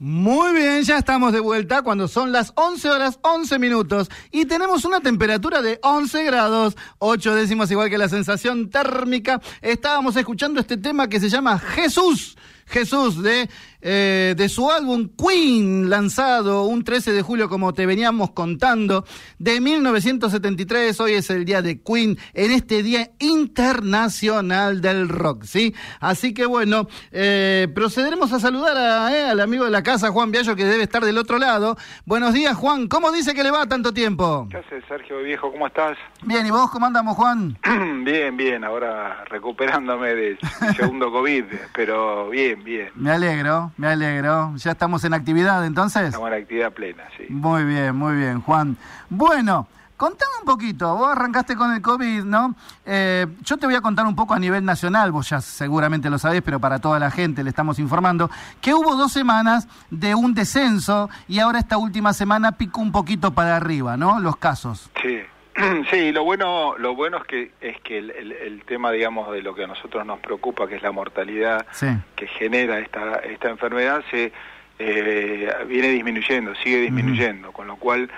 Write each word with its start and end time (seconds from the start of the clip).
Muy 0.00 0.52
bien, 0.54 0.84
ya 0.84 0.98
estamos 0.98 1.32
de 1.32 1.40
vuelta 1.40 1.82
cuando 1.82 2.06
son 2.06 2.30
las 2.30 2.52
11 2.54 2.88
horas 2.88 3.18
11 3.20 3.58
minutos 3.58 4.08
y 4.30 4.44
tenemos 4.44 4.84
una 4.84 5.00
temperatura 5.00 5.60
de 5.60 5.80
11 5.82 6.22
grados, 6.22 6.76
8 7.00 7.34
décimos 7.34 7.68
igual 7.72 7.90
que 7.90 7.98
la 7.98 8.08
sensación 8.08 8.70
térmica. 8.70 9.40
Estábamos 9.60 10.14
escuchando 10.14 10.60
este 10.60 10.76
tema 10.76 11.08
que 11.08 11.18
se 11.18 11.28
llama 11.28 11.58
Jesús. 11.58 12.36
Jesús 12.66 13.22
de, 13.24 13.50
eh, 13.80 14.34
de 14.36 14.48
su 14.48 14.70
álbum 14.70 15.08
Queen, 15.16 15.88
lanzado 15.88 16.64
un 16.64 16.84
13 16.84 17.12
de 17.12 17.22
julio, 17.22 17.48
como 17.48 17.74
te 17.74 17.86
veníamos 17.86 18.30
contando, 18.30 19.04
de 19.38 19.60
1973. 19.60 21.00
Hoy 21.00 21.12
es 21.12 21.30
el 21.30 21.44
día 21.44 21.62
de 21.62 21.80
Queen, 21.82 22.18
en 22.34 22.50
este 22.50 22.82
Día 22.82 23.10
Internacional 23.18 24.80
del 24.80 25.08
Rock, 25.08 25.44
¿sí? 25.44 25.74
Así 26.00 26.34
que 26.34 26.46
bueno, 26.46 26.88
eh, 27.12 27.68
procederemos 27.74 28.32
a 28.32 28.40
saludar 28.40 28.76
a, 28.76 29.16
eh, 29.16 29.24
al 29.24 29.40
amigo 29.40 29.64
de 29.64 29.70
la 29.70 29.82
casa, 29.82 30.10
Juan 30.10 30.30
Viallo, 30.30 30.56
que 30.56 30.64
debe 30.64 30.82
estar 30.82 31.04
del 31.04 31.18
otro 31.18 31.38
lado. 31.38 31.76
Buenos 32.04 32.34
días, 32.34 32.56
Juan. 32.56 32.88
¿Cómo 32.88 33.12
dice 33.12 33.34
que 33.34 33.42
le 33.42 33.50
va 33.50 33.66
tanto 33.66 33.92
tiempo? 33.92 34.46
¿Qué 34.50 34.58
haces, 34.58 34.84
Sergio 34.88 35.22
Viejo? 35.22 35.50
¿Cómo 35.52 35.66
estás? 35.66 35.96
Bien, 36.22 36.46
¿y 36.46 36.50
vos 36.50 36.70
cómo 36.70 36.86
andamos, 36.86 37.16
Juan? 37.16 37.58
bien, 38.04 38.36
bien. 38.36 38.64
Ahora 38.64 39.24
recuperándome 39.24 40.14
del 40.14 40.38
segundo 40.76 41.10
COVID, 41.10 41.44
pero 41.74 42.28
bien, 42.30 42.62
bien. 42.64 42.90
Me 42.94 43.10
alegro, 43.10 43.67
me 43.76 43.88
alegro. 43.88 44.54
¿Ya 44.56 44.72
estamos 44.72 45.04
en 45.04 45.14
actividad 45.14 45.64
entonces? 45.64 46.04
Estamos 46.04 46.28
en 46.28 46.42
actividad 46.42 46.72
plena, 46.72 47.04
sí. 47.16 47.24
Muy 47.28 47.64
bien, 47.64 47.94
muy 47.96 48.16
bien, 48.16 48.40
Juan. 48.40 48.76
Bueno, 49.10 49.66
contame 49.96 50.32
un 50.40 50.46
poquito. 50.46 50.96
Vos 50.96 51.08
arrancaste 51.10 51.56
con 51.56 51.74
el 51.74 51.82
COVID, 51.82 52.24
¿no? 52.24 52.54
Eh, 52.86 53.26
yo 53.42 53.56
te 53.58 53.66
voy 53.66 53.74
a 53.74 53.80
contar 53.80 54.06
un 54.06 54.14
poco 54.14 54.32
a 54.32 54.38
nivel 54.38 54.64
nacional, 54.64 55.12
vos 55.12 55.28
ya 55.28 55.40
seguramente 55.40 56.08
lo 56.08 56.18
sabés, 56.18 56.40
pero 56.42 56.58
para 56.58 56.78
toda 56.78 56.98
la 56.98 57.10
gente 57.10 57.44
le 57.44 57.50
estamos 57.50 57.78
informando, 57.78 58.30
que 58.60 58.72
hubo 58.72 58.96
dos 58.96 59.12
semanas 59.12 59.68
de 59.90 60.14
un 60.14 60.32
descenso 60.32 61.10
y 61.26 61.40
ahora 61.40 61.58
esta 61.58 61.76
última 61.76 62.12
semana 62.12 62.52
picó 62.52 62.80
un 62.80 62.92
poquito 62.92 63.32
para 63.32 63.56
arriba, 63.56 63.96
¿no? 63.96 64.20
Los 64.20 64.36
casos. 64.36 64.88
Sí. 65.02 65.18
Sí, 65.90 66.12
lo 66.12 66.24
bueno, 66.24 66.76
lo 66.78 66.94
bueno 66.94 67.18
es 67.18 67.24
que 67.24 67.50
es 67.60 67.80
que 67.80 67.98
el, 67.98 68.10
el, 68.10 68.62
tema, 68.64 68.92
digamos, 68.92 69.32
de 69.32 69.42
lo 69.42 69.54
que 69.54 69.64
a 69.64 69.66
nosotros 69.66 70.04
nos 70.06 70.20
preocupa, 70.20 70.68
que 70.68 70.76
es 70.76 70.82
la 70.82 70.92
mortalidad 70.92 71.66
que 72.14 72.26
genera 72.26 72.78
esta 72.78 73.16
esta 73.16 73.48
enfermedad, 73.50 74.04
se 74.10 74.32
eh, 74.78 75.50
viene 75.66 75.88
disminuyendo, 75.88 76.54
sigue 76.56 76.80
disminuyendo, 76.80 77.52
con 77.52 77.66
lo 77.66 77.76
cual, 77.76 78.10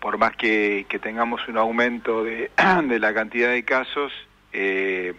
por 0.00 0.16
más 0.16 0.34
que, 0.36 0.86
que 0.88 0.98
tengamos 0.98 1.46
un 1.48 1.58
aumento 1.58 2.24
de, 2.24 2.50
de, 2.84 2.98
la 2.98 3.12
cantidad 3.12 3.50
de 3.50 3.64
casos, 3.64 4.12
eh, 4.52 5.14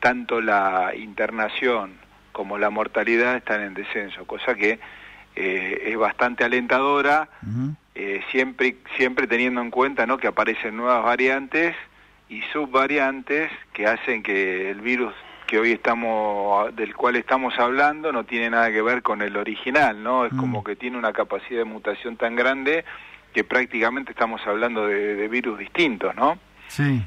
tanto 0.00 0.40
la 0.40 0.92
internación 0.96 1.94
como 2.32 2.58
la 2.58 2.70
mortalidad 2.70 3.36
están 3.36 3.62
en 3.62 3.74
descenso, 3.74 4.26
cosa 4.26 4.56
que 4.56 4.80
eh, 5.36 5.82
es 5.86 5.96
bastante 5.96 6.42
alentadora. 6.42 7.28
Eh, 7.94 8.22
siempre, 8.32 8.76
siempre 8.96 9.26
teniendo 9.28 9.60
en 9.60 9.70
cuenta 9.70 10.04
¿no? 10.04 10.18
que 10.18 10.26
aparecen 10.26 10.76
nuevas 10.76 11.04
variantes 11.04 11.76
y 12.28 12.42
subvariantes 12.52 13.52
que 13.72 13.86
hacen 13.86 14.22
que 14.22 14.70
el 14.70 14.80
virus 14.80 15.14
que 15.46 15.58
hoy 15.58 15.72
estamos 15.72 16.74
del 16.74 16.94
cual 16.96 17.16
estamos 17.16 17.54
hablando 17.58 18.10
no 18.10 18.24
tiene 18.24 18.50
nada 18.50 18.72
que 18.72 18.82
ver 18.82 19.02
con 19.02 19.22
el 19.22 19.36
original, 19.36 20.02
¿no? 20.02 20.24
Es 20.24 20.32
como 20.32 20.60
mm. 20.60 20.64
que 20.64 20.74
tiene 20.74 20.98
una 20.98 21.12
capacidad 21.12 21.58
de 21.58 21.64
mutación 21.64 22.16
tan 22.16 22.34
grande 22.34 22.84
que 23.32 23.44
prácticamente 23.44 24.12
estamos 24.12 24.40
hablando 24.46 24.86
de, 24.86 25.28
virus 25.28 25.58
distintos, 25.58 26.14
¿no? 26.16 26.38
Sí. 26.68 27.02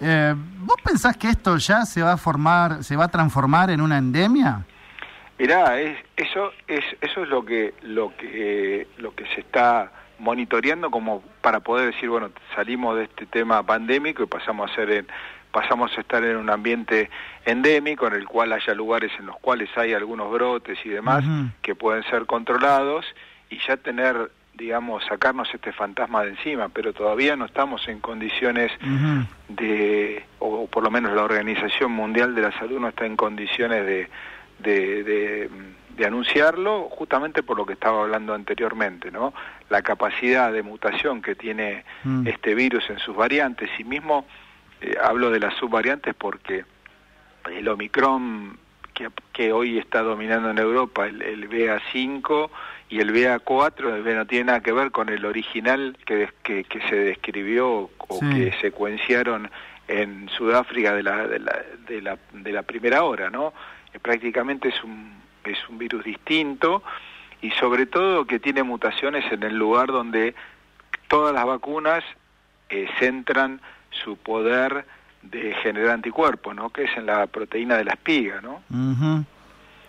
Eh, 0.00 0.34
¿Vos 0.58 0.76
pensás 0.82 1.16
que 1.16 1.28
esto 1.28 1.56
ya 1.56 1.84
se 1.84 2.02
va 2.02 2.12
a 2.12 2.16
formar, 2.16 2.84
se 2.84 2.96
va 2.96 3.04
a 3.04 3.08
transformar 3.08 3.70
en 3.70 3.80
una 3.80 3.98
endemia? 3.98 4.64
Mirá, 5.38 5.80
es, 5.80 5.98
eso 6.16 6.52
es 6.68 6.84
eso 7.00 7.22
es 7.22 7.28
lo 7.28 7.44
que 7.44 7.74
lo 7.82 8.14
que 8.16 8.86
lo 8.98 9.14
que 9.14 9.26
se 9.34 9.40
está 9.40 9.90
monitoreando 10.18 10.90
como 10.90 11.22
para 11.40 11.60
poder 11.60 11.92
decir 11.92 12.08
bueno 12.08 12.30
salimos 12.54 12.96
de 12.96 13.04
este 13.04 13.26
tema 13.26 13.62
pandémico 13.64 14.22
y 14.22 14.26
pasamos 14.26 14.70
a 14.70 14.74
ser 14.74 14.90
en, 14.90 15.06
pasamos 15.50 15.96
a 15.96 16.00
estar 16.00 16.22
en 16.22 16.36
un 16.36 16.48
ambiente 16.48 17.10
endémico 17.44 18.06
en 18.06 18.14
el 18.14 18.26
cual 18.26 18.52
haya 18.52 18.74
lugares 18.74 19.10
en 19.18 19.26
los 19.26 19.36
cuales 19.38 19.68
hay 19.76 19.94
algunos 19.94 20.30
brotes 20.30 20.78
y 20.84 20.90
demás 20.90 21.24
que 21.60 21.74
pueden 21.74 22.04
ser 22.04 22.26
controlados 22.26 23.04
y 23.50 23.58
ya 23.66 23.76
tener 23.76 24.30
digamos 24.54 25.04
sacarnos 25.06 25.52
este 25.52 25.72
fantasma 25.72 26.22
de 26.22 26.30
encima 26.30 26.68
pero 26.68 26.92
todavía 26.92 27.36
no 27.36 27.46
estamos 27.46 27.88
en 27.88 28.00
condiciones 28.00 28.70
de 29.48 30.24
o 30.38 30.66
por 30.68 30.84
lo 30.84 30.90
menos 30.90 31.12
la 31.12 31.24
Organización 31.24 31.90
Mundial 31.92 32.34
de 32.34 32.42
la 32.42 32.52
Salud 32.52 32.78
no 32.78 32.88
está 32.88 33.06
en 33.06 33.16
condiciones 33.16 33.84
de 33.86 34.08
de, 34.62 35.48
de, 35.96 36.06
anunciarlo 36.06 36.88
justamente 36.90 37.44
por 37.44 37.56
lo 37.56 37.64
que 37.64 37.74
estaba 37.74 38.02
hablando 38.02 38.34
anteriormente, 38.34 39.12
¿no? 39.12 39.32
La 39.70 39.82
capacidad 39.82 40.52
de 40.52 40.64
mutación 40.64 41.22
que 41.22 41.36
tiene 41.36 41.84
mm. 42.02 42.26
este 42.26 42.56
virus 42.56 42.90
en 42.90 42.98
sus 42.98 43.14
variantes 43.14 43.70
y 43.78 43.84
mismo 43.84 44.26
eh, 44.80 44.96
hablo 45.00 45.30
de 45.30 45.38
las 45.38 45.54
subvariantes 45.54 46.14
porque 46.14 46.64
el 47.50 47.68
Omicron 47.68 48.58
que, 48.94 49.10
que, 49.32 49.52
hoy 49.52 49.78
está 49.78 50.02
dominando 50.02 50.50
en 50.50 50.58
Europa, 50.58 51.06
el, 51.06 51.22
el 51.22 51.48
BA5 51.48 52.50
y 52.88 53.00
el 53.00 53.12
BA4, 53.12 54.02
no 54.14 54.26
tiene 54.26 54.44
nada 54.44 54.60
que 54.60 54.72
ver 54.72 54.90
con 54.90 55.08
el 55.08 55.24
original 55.24 55.96
que, 56.04 56.28
que, 56.42 56.64
que 56.64 56.80
se 56.88 56.96
describió 56.96 57.90
o 57.96 58.20
que 58.20 58.52
secuenciaron 58.60 59.50
en 59.88 60.28
Sudáfrica 60.28 60.94
de 60.94 61.02
la, 61.02 61.26
de 61.26 61.38
la, 61.38 61.64
de 61.88 62.02
la, 62.02 62.18
de 62.32 62.52
la 62.52 62.62
primera 62.62 63.04
hora, 63.04 63.30
¿no? 63.30 63.54
Prácticamente 64.00 64.68
es 64.68 64.84
un, 64.84 65.12
es 65.44 65.58
un 65.68 65.78
virus 65.78 66.04
distinto 66.04 66.82
y 67.40 67.50
sobre 67.52 67.86
todo 67.86 68.26
que 68.26 68.38
tiene 68.38 68.62
mutaciones 68.62 69.30
en 69.32 69.42
el 69.42 69.56
lugar 69.56 69.88
donde 69.88 70.34
todas 71.08 71.34
las 71.34 71.44
vacunas 71.44 72.04
eh, 72.70 72.88
centran 72.98 73.60
su 73.90 74.16
poder 74.16 74.86
de 75.22 75.54
generar 75.62 75.90
anticuerpos, 75.90 76.54
¿no? 76.54 76.70
Que 76.70 76.84
es 76.84 76.96
en 76.96 77.06
la 77.06 77.26
proteína 77.26 77.76
de 77.76 77.84
la 77.84 77.92
espiga, 77.92 78.40
¿no? 78.40 78.62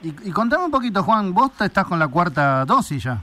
y, 0.02 0.10
y, 0.10 0.32
contame 0.32 0.66
un 0.66 0.72
poquito, 0.72 1.02
Juan, 1.02 1.34
vos 1.34 1.52
estás 1.62 1.86
con 1.86 1.98
la 1.98 2.08
cuarta 2.08 2.66
dosis 2.66 3.04
ya. 3.04 3.22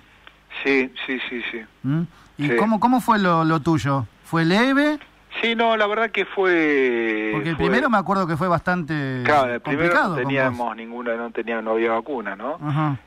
Sí, 0.64 0.92
sí, 1.06 1.18
sí, 1.28 1.42
sí. 1.50 1.60
¿Mm? 1.82 2.02
¿Y 2.38 2.56
Cómo, 2.56 2.80
cómo 2.80 3.00
fue 3.00 3.18
lo, 3.18 3.44
lo 3.44 3.60
tuyo? 3.60 4.06
¿Fue 4.24 4.44
leve? 4.44 4.98
Sí, 5.40 5.54
no, 5.54 5.76
la 5.76 5.86
verdad 5.86 6.10
que 6.10 6.24
fue... 6.24 7.30
Porque 7.32 7.50
el 7.50 7.56
primero 7.56 7.88
me 7.88 7.98
acuerdo 7.98 8.26
que 8.26 8.36
fue 8.36 8.48
bastante 8.48 9.22
claro, 9.24 9.54
el 9.54 9.60
primero 9.60 10.08
no 10.08 10.16
teníamos 10.16 10.76
ninguna, 10.76 11.14
no 11.16 11.30
tenía, 11.30 11.62
no 11.62 11.72
había 11.72 11.92
vacuna, 11.92 12.36
¿no? 12.36 12.58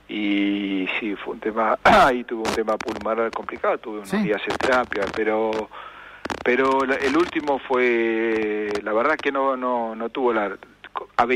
Y 0.07 0.87
sí, 0.99 1.15
fue 1.15 1.33
un 1.33 1.39
tema, 1.39 1.77
ahí 1.83 2.23
tuve 2.23 2.47
un 2.47 2.55
tema 2.55 2.77
pulmonar 2.77 3.29
complicado, 3.31 3.77
tuve 3.77 3.97
unos 3.97 4.11
días 4.11 4.41
de 4.47 4.55
terapia, 4.57 5.03
pero 5.15 5.69
pero 6.43 6.83
el 6.83 7.17
último 7.17 7.59
fue, 7.59 8.69
la 8.81 8.93
verdad 8.93 9.15
que 9.15 9.31
no, 9.31 9.55
no, 9.55 9.95
no 9.95 10.09
tuvo 10.09 10.33
la... 10.33 10.57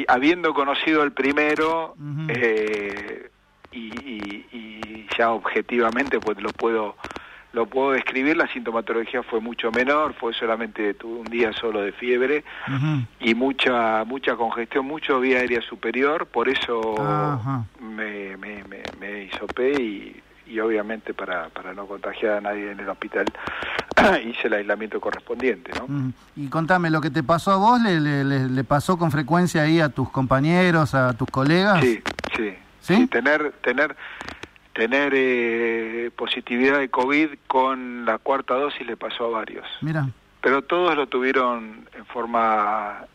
Habiendo 0.07 0.53
conocido 0.53 1.03
el 1.03 1.11
primero, 1.11 1.95
eh, 2.29 3.29
y, 3.71 3.77
y, 3.79 4.45
y 4.51 5.07
ya 5.17 5.31
objetivamente 5.31 6.19
pues 6.19 6.41
lo 6.41 6.49
puedo 6.49 6.95
lo 7.53 7.65
puedo 7.65 7.91
describir, 7.91 8.37
la 8.37 8.47
sintomatología 8.47 9.23
fue 9.23 9.39
mucho 9.39 9.71
menor, 9.71 10.13
fue 10.13 10.33
solamente 10.33 10.93
tuve 10.93 11.19
un 11.19 11.25
día 11.25 11.53
solo 11.53 11.81
de 11.81 11.91
fiebre 11.91 12.43
y 13.19 13.33
mucha 13.35 14.03
mucha 14.05 14.35
congestión, 14.35 14.85
mucho 14.85 15.19
vía 15.19 15.39
aérea 15.39 15.61
superior, 15.61 16.27
por 16.27 16.49
eso 16.49 16.95
me, 17.79 18.37
me, 18.37 18.63
me, 18.65 18.83
me 18.99 19.23
hisopé 19.23 19.71
y, 19.81 20.21
y 20.49 20.59
obviamente 20.59 21.13
para, 21.13 21.49
para 21.49 21.73
no 21.73 21.85
contagiar 21.85 22.37
a 22.37 22.41
nadie 22.41 22.71
en 22.71 22.79
el 22.79 22.89
hospital 22.89 23.25
hice 24.25 24.47
el 24.47 24.53
aislamiento 24.53 24.99
correspondiente. 24.99 25.71
¿no? 25.79 26.13
Y 26.35 26.47
contame, 26.47 26.89
¿lo 26.89 27.01
que 27.01 27.09
te 27.09 27.23
pasó 27.23 27.51
a 27.51 27.57
vos 27.57 27.81
le, 27.81 27.99
le, 27.99 28.23
le, 28.23 28.63
pasó 28.63 28.97
con 28.97 29.11
frecuencia 29.11 29.63
ahí 29.63 29.79
a 29.79 29.89
tus 29.89 30.09
compañeros, 30.09 30.93
a 30.95 31.13
tus 31.13 31.27
colegas? 31.29 31.81
Sí, 31.81 32.01
sí. 32.35 32.55
¿Sí? 32.79 32.95
sí 32.95 33.07
tener, 33.07 33.51
tener 33.61 33.95
tener 34.77 35.11
eh, 35.15 36.11
positividad 36.15 36.77
de 36.77 36.89
COVID 36.89 37.29
con 37.47 38.05
la 38.05 38.19
cuarta 38.19 38.53
dosis 38.53 38.85
le 38.85 38.95
pasó 38.95 39.25
a 39.25 39.29
varios. 39.29 39.65
Mira. 39.81 40.07
Pero 40.39 40.61
todos 40.61 40.95
lo 40.95 41.07
tuvieron 41.07 41.89
en 41.97 42.05
forma, 42.05 43.05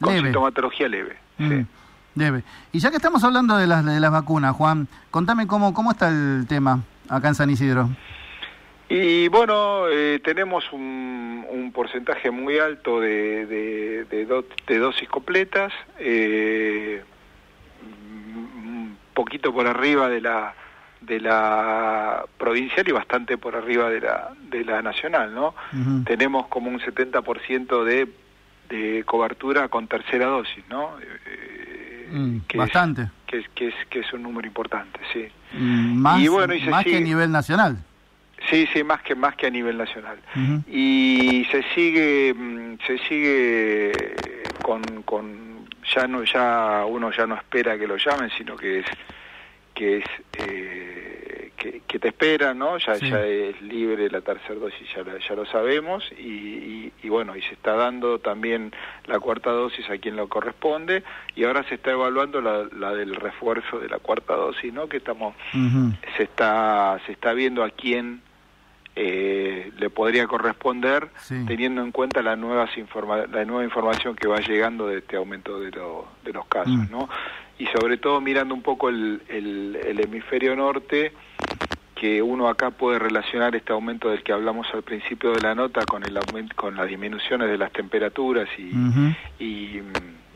con 0.00 0.14
sintomatología 0.14 0.88
leve. 0.88 1.16
Mm, 1.38 1.48
sí. 1.48 1.66
Leve. 2.14 2.44
Y 2.70 2.78
ya 2.78 2.90
que 2.90 2.96
estamos 2.96 3.24
hablando 3.24 3.56
de 3.56 3.66
las, 3.66 3.84
de 3.84 3.98
las 3.98 4.12
vacunas, 4.12 4.54
Juan, 4.54 4.86
contame 5.10 5.48
cómo, 5.48 5.74
cómo 5.74 5.90
está 5.90 6.08
el 6.08 6.46
tema 6.48 6.84
acá 7.08 7.28
en 7.28 7.34
San 7.34 7.50
Isidro. 7.50 7.88
Y 8.88 9.26
bueno, 9.26 9.88
eh, 9.90 10.20
tenemos 10.22 10.72
un, 10.72 11.44
un, 11.50 11.72
porcentaje 11.72 12.30
muy 12.30 12.58
alto 12.58 13.00
de, 13.00 13.46
de, 13.46 14.04
de, 14.04 14.44
de 14.68 14.78
dosis 14.78 15.08
completas, 15.08 15.72
eh, 15.98 17.02
un 17.82 18.96
poquito 19.14 19.52
por 19.52 19.66
arriba 19.66 20.08
de 20.08 20.20
la 20.20 20.54
de 21.02 21.20
la 21.20 22.24
provincial 22.38 22.88
y 22.88 22.92
bastante 22.92 23.36
por 23.38 23.56
arriba 23.56 23.90
de 23.90 24.00
la, 24.00 24.32
de 24.50 24.64
la 24.64 24.82
nacional, 24.82 25.34
¿no? 25.34 25.54
Tenemos 26.04 26.46
como 26.46 26.70
un 26.70 26.80
70% 26.80 27.84
de, 27.84 28.08
de 28.68 29.04
cobertura 29.04 29.68
con 29.68 29.88
tercera 29.88 30.26
dosis, 30.26 30.64
¿no? 30.68 30.92
Eh, 31.00 32.08
mm, 32.10 32.38
bastante. 32.56 33.08
que, 33.26 33.44
que, 33.54 33.68
es, 33.68 33.74
que 33.90 34.00
es 34.00 34.12
un 34.12 34.22
número 34.22 34.46
importante, 34.46 35.00
sí. 35.12 35.26
Mm, 35.52 35.96
más, 35.98 36.20
Y 36.20 36.28
bueno, 36.28 36.54
y 36.54 36.60
se 36.60 36.70
más 36.70 36.84
que 36.84 36.96
a 36.96 37.00
nivel 37.00 37.30
nacional. 37.30 37.78
Sí, 38.50 38.68
sí, 38.72 38.82
más 38.82 39.02
que 39.02 39.14
más 39.14 39.36
que 39.36 39.46
a 39.46 39.50
nivel 39.50 39.78
nacional. 39.78 40.18
Y 40.66 41.46
se 41.50 41.62
sigue 41.74 42.34
mm, 42.34 42.78
se 42.86 42.98
sigue 42.98 43.92
con, 44.62 44.82
con 45.02 45.66
ya 45.94 46.06
no 46.06 46.24
ya 46.24 46.84
uno 46.86 47.10
ya 47.12 47.26
no 47.26 47.34
espera 47.36 47.78
que 47.78 47.86
lo 47.86 47.96
llamen, 47.96 48.30
sino 48.36 48.56
que 48.56 48.80
es 48.80 48.86
que 49.82 49.96
es 49.98 50.04
eh, 50.38 51.50
que, 51.56 51.80
que 51.88 51.98
te 51.98 52.08
esperan, 52.08 52.56
¿no? 52.58 52.78
Ya 52.78 52.94
Sí. 52.94 53.10
ya 53.10 53.20
es 53.26 53.60
libre 53.62 54.08
la 54.10 54.20
tercera 54.20 54.54
dosis, 54.60 54.86
ya, 54.94 55.02
ya 55.28 55.34
lo 55.34 55.44
sabemos 55.46 56.08
y, 56.16 56.22
y, 56.22 56.92
y 57.02 57.08
bueno, 57.08 57.34
y 57.36 57.42
se 57.42 57.54
está 57.54 57.74
dando 57.74 58.20
también 58.20 58.72
la 59.06 59.18
cuarta 59.18 59.50
dosis 59.50 59.88
a 59.90 59.98
quien 59.98 60.14
lo 60.14 60.28
corresponde 60.28 61.02
y 61.34 61.42
ahora 61.44 61.64
se 61.68 61.74
está 61.74 61.90
evaluando 61.90 62.40
la, 62.40 62.68
la 62.78 62.94
del 62.94 63.16
refuerzo 63.16 63.80
de 63.80 63.88
la 63.88 63.98
cuarta 63.98 64.34
dosis, 64.34 64.72
¿no? 64.72 64.88
Que 64.88 64.98
estamos 64.98 65.34
se 66.16 66.22
está 66.22 67.00
se 67.06 67.12
está 67.12 67.32
viendo 67.32 67.64
a 67.64 67.70
quién 67.70 68.22
eh, 68.94 69.72
le 69.78 69.88
podría 69.90 70.26
corresponder 70.26 71.08
Sí. 71.16 71.44
teniendo 71.46 71.82
en 71.82 71.92
cuenta 71.92 72.20
las 72.22 72.36
nuevas 72.36 72.76
informa 72.76 73.26
la 73.26 73.44
nueva 73.44 73.64
información 73.64 74.14
que 74.16 74.28
va 74.28 74.38
llegando 74.40 74.86
de 74.86 74.98
este 74.98 75.16
aumento 75.16 75.58
de, 75.60 75.70
lo- 75.70 76.06
de 76.24 76.32
los 76.32 76.44
casos 76.46 76.72
Mm. 76.74 76.90
no 76.90 77.08
y 77.58 77.66
sobre 77.66 77.96
todo 77.96 78.20
mirando 78.20 78.54
un 78.54 78.62
poco 78.62 78.88
el, 78.90 79.22
el, 79.28 79.78
el 79.82 80.00
hemisferio 80.00 80.54
norte 80.56 81.12
que 81.94 82.20
uno 82.20 82.48
acá 82.48 82.70
puede 82.70 82.98
relacionar 82.98 83.54
este 83.54 83.72
aumento 83.72 84.10
del 84.10 84.22
que 84.22 84.32
hablamos 84.32 84.66
al 84.74 84.82
principio 84.82 85.32
de 85.32 85.40
la 85.40 85.54
nota 85.54 85.84
con 85.86 86.02
el 86.04 86.16
aumento 86.16 86.54
con 86.56 86.76
las 86.76 86.88
disminuciones 86.88 87.48
de 87.48 87.56
las 87.58 87.72
temperaturas 87.72 88.48
y, 88.58 88.72
y, 89.42 89.80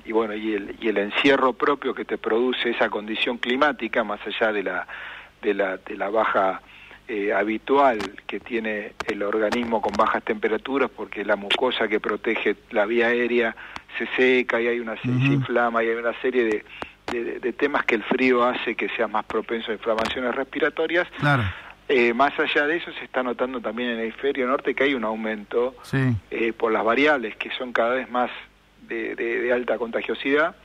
y 0.04 0.12
bueno 0.12 0.34
y 0.34 0.54
el, 0.54 0.76
y 0.80 0.88
el 0.88 0.96
encierro 0.98 1.52
propio 1.52 1.92
que 1.94 2.04
te 2.04 2.16
produce 2.18 2.70
esa 2.70 2.88
condición 2.88 3.36
climática 3.38 4.02
más 4.04 4.20
allá 4.26 4.52
de 4.52 4.62
la 4.62 4.86
de 5.42 5.52
la, 5.54 5.76
de 5.76 5.96
la 5.96 6.08
baja 6.08 6.62
eh, 7.08 7.32
habitual 7.32 8.14
que 8.26 8.40
tiene 8.40 8.92
el 9.06 9.22
organismo 9.22 9.80
con 9.80 9.96
bajas 9.96 10.22
temperaturas 10.24 10.90
porque 10.90 11.24
la 11.24 11.36
mucosa 11.36 11.86
que 11.88 12.00
protege 12.00 12.56
la 12.70 12.84
vía 12.86 13.08
aérea 13.08 13.54
se 13.98 14.06
seca 14.16 14.60
y 14.60 14.66
hay 14.66 14.80
una 14.80 15.00
se, 15.00 15.08
Ujú. 15.10 15.20
se 15.20 15.32
inflama 15.34 15.84
y 15.84 15.88
hay 15.88 15.94
una 15.96 16.12
serie 16.20 16.44
de, 16.44 16.64
de, 17.08 17.38
de 17.40 17.52
temas 17.52 17.84
que 17.84 17.94
el 17.94 18.02
frío 18.02 18.42
hace 18.44 18.74
que 18.74 18.88
sea 18.90 19.06
más 19.08 19.24
propenso 19.24 19.70
a 19.70 19.74
inflamaciones 19.74 20.34
respiratorias 20.34 21.06
Claro, 21.20 21.44
eh, 21.88 22.12
más 22.12 22.36
allá 22.40 22.66
de 22.66 22.76
eso 22.78 22.90
se 22.98 23.04
está 23.04 23.22
notando 23.22 23.60
también 23.60 23.90
en 23.90 23.98
el 23.98 24.02
hemisferio 24.06 24.46
norte 24.48 24.74
que 24.74 24.82
hay 24.84 24.94
un 24.94 25.04
aumento 25.04 25.76
sí. 25.82 26.16
eh, 26.32 26.52
por 26.52 26.72
las 26.72 26.84
variables 26.84 27.36
que 27.36 27.50
son 27.52 27.72
cada 27.72 27.94
vez 27.94 28.10
más 28.10 28.30
de, 28.88 29.14
de- 29.14 29.40
de 29.42 29.52
alta 29.52 29.78
contagiosidad. 29.78 30.56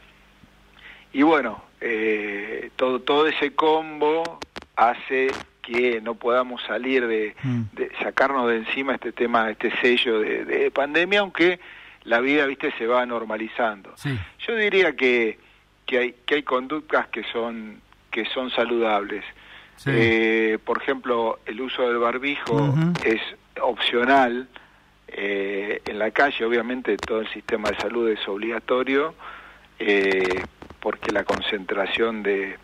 Y 1.14 1.22
bueno, 1.24 1.64
eh, 1.82 2.72
todo, 2.76 3.02
todo 3.02 3.28
ese 3.28 3.54
combo 3.54 4.40
hace 4.76 5.28
que 5.72 6.02
no 6.02 6.16
podamos 6.16 6.62
salir 6.64 7.08
de, 7.08 7.36
Mm. 7.44 7.62
de 7.74 7.92
sacarnos 8.02 8.48
de 8.50 8.58
encima 8.58 8.96
este 8.96 9.12
tema, 9.12 9.50
este 9.50 9.72
sello 9.82 10.20
de, 10.20 10.46
de 10.46 10.72
pandemia, 10.72 11.22
aunque 11.22 11.60
la 12.04 12.20
vida, 12.20 12.46
viste, 12.46 12.72
se 12.78 12.88
va 12.88 13.06
normalizando. 13.06 13.94
Sí. 13.96 14.18
Yo 14.48 14.56
diría 14.56 14.96
que, 14.96 15.38
que 15.86 15.98
hay 16.00 16.16
que 16.26 16.36
hay 16.36 16.44
conductas 16.44 17.08
que 17.08 17.24
son 17.32 17.80
que 18.10 18.26
son 18.26 18.50
saludables. 18.52 19.24
Sí. 19.78 19.90
Eh, 19.94 20.58
por 20.64 20.82
ejemplo, 20.82 21.40
el 21.46 21.62
uso 21.62 21.88
del 21.88 21.98
barbijo 21.98 22.74
es 23.04 23.22
opcional 23.62 24.48
eh, 25.08 25.82
en 25.86 25.98
la 26.00 26.12
calle. 26.12 26.46
Obviamente, 26.46 26.98
todo 26.98 27.22
el 27.22 27.28
sistema 27.30 27.70
de 27.70 27.78
salud 27.78 28.10
es 28.10 28.28
obligatorio 28.28 29.16
eh, 29.80 30.44
porque 30.80 31.12
la 31.12 31.24
concentración 31.24 32.22
de, 32.24 32.58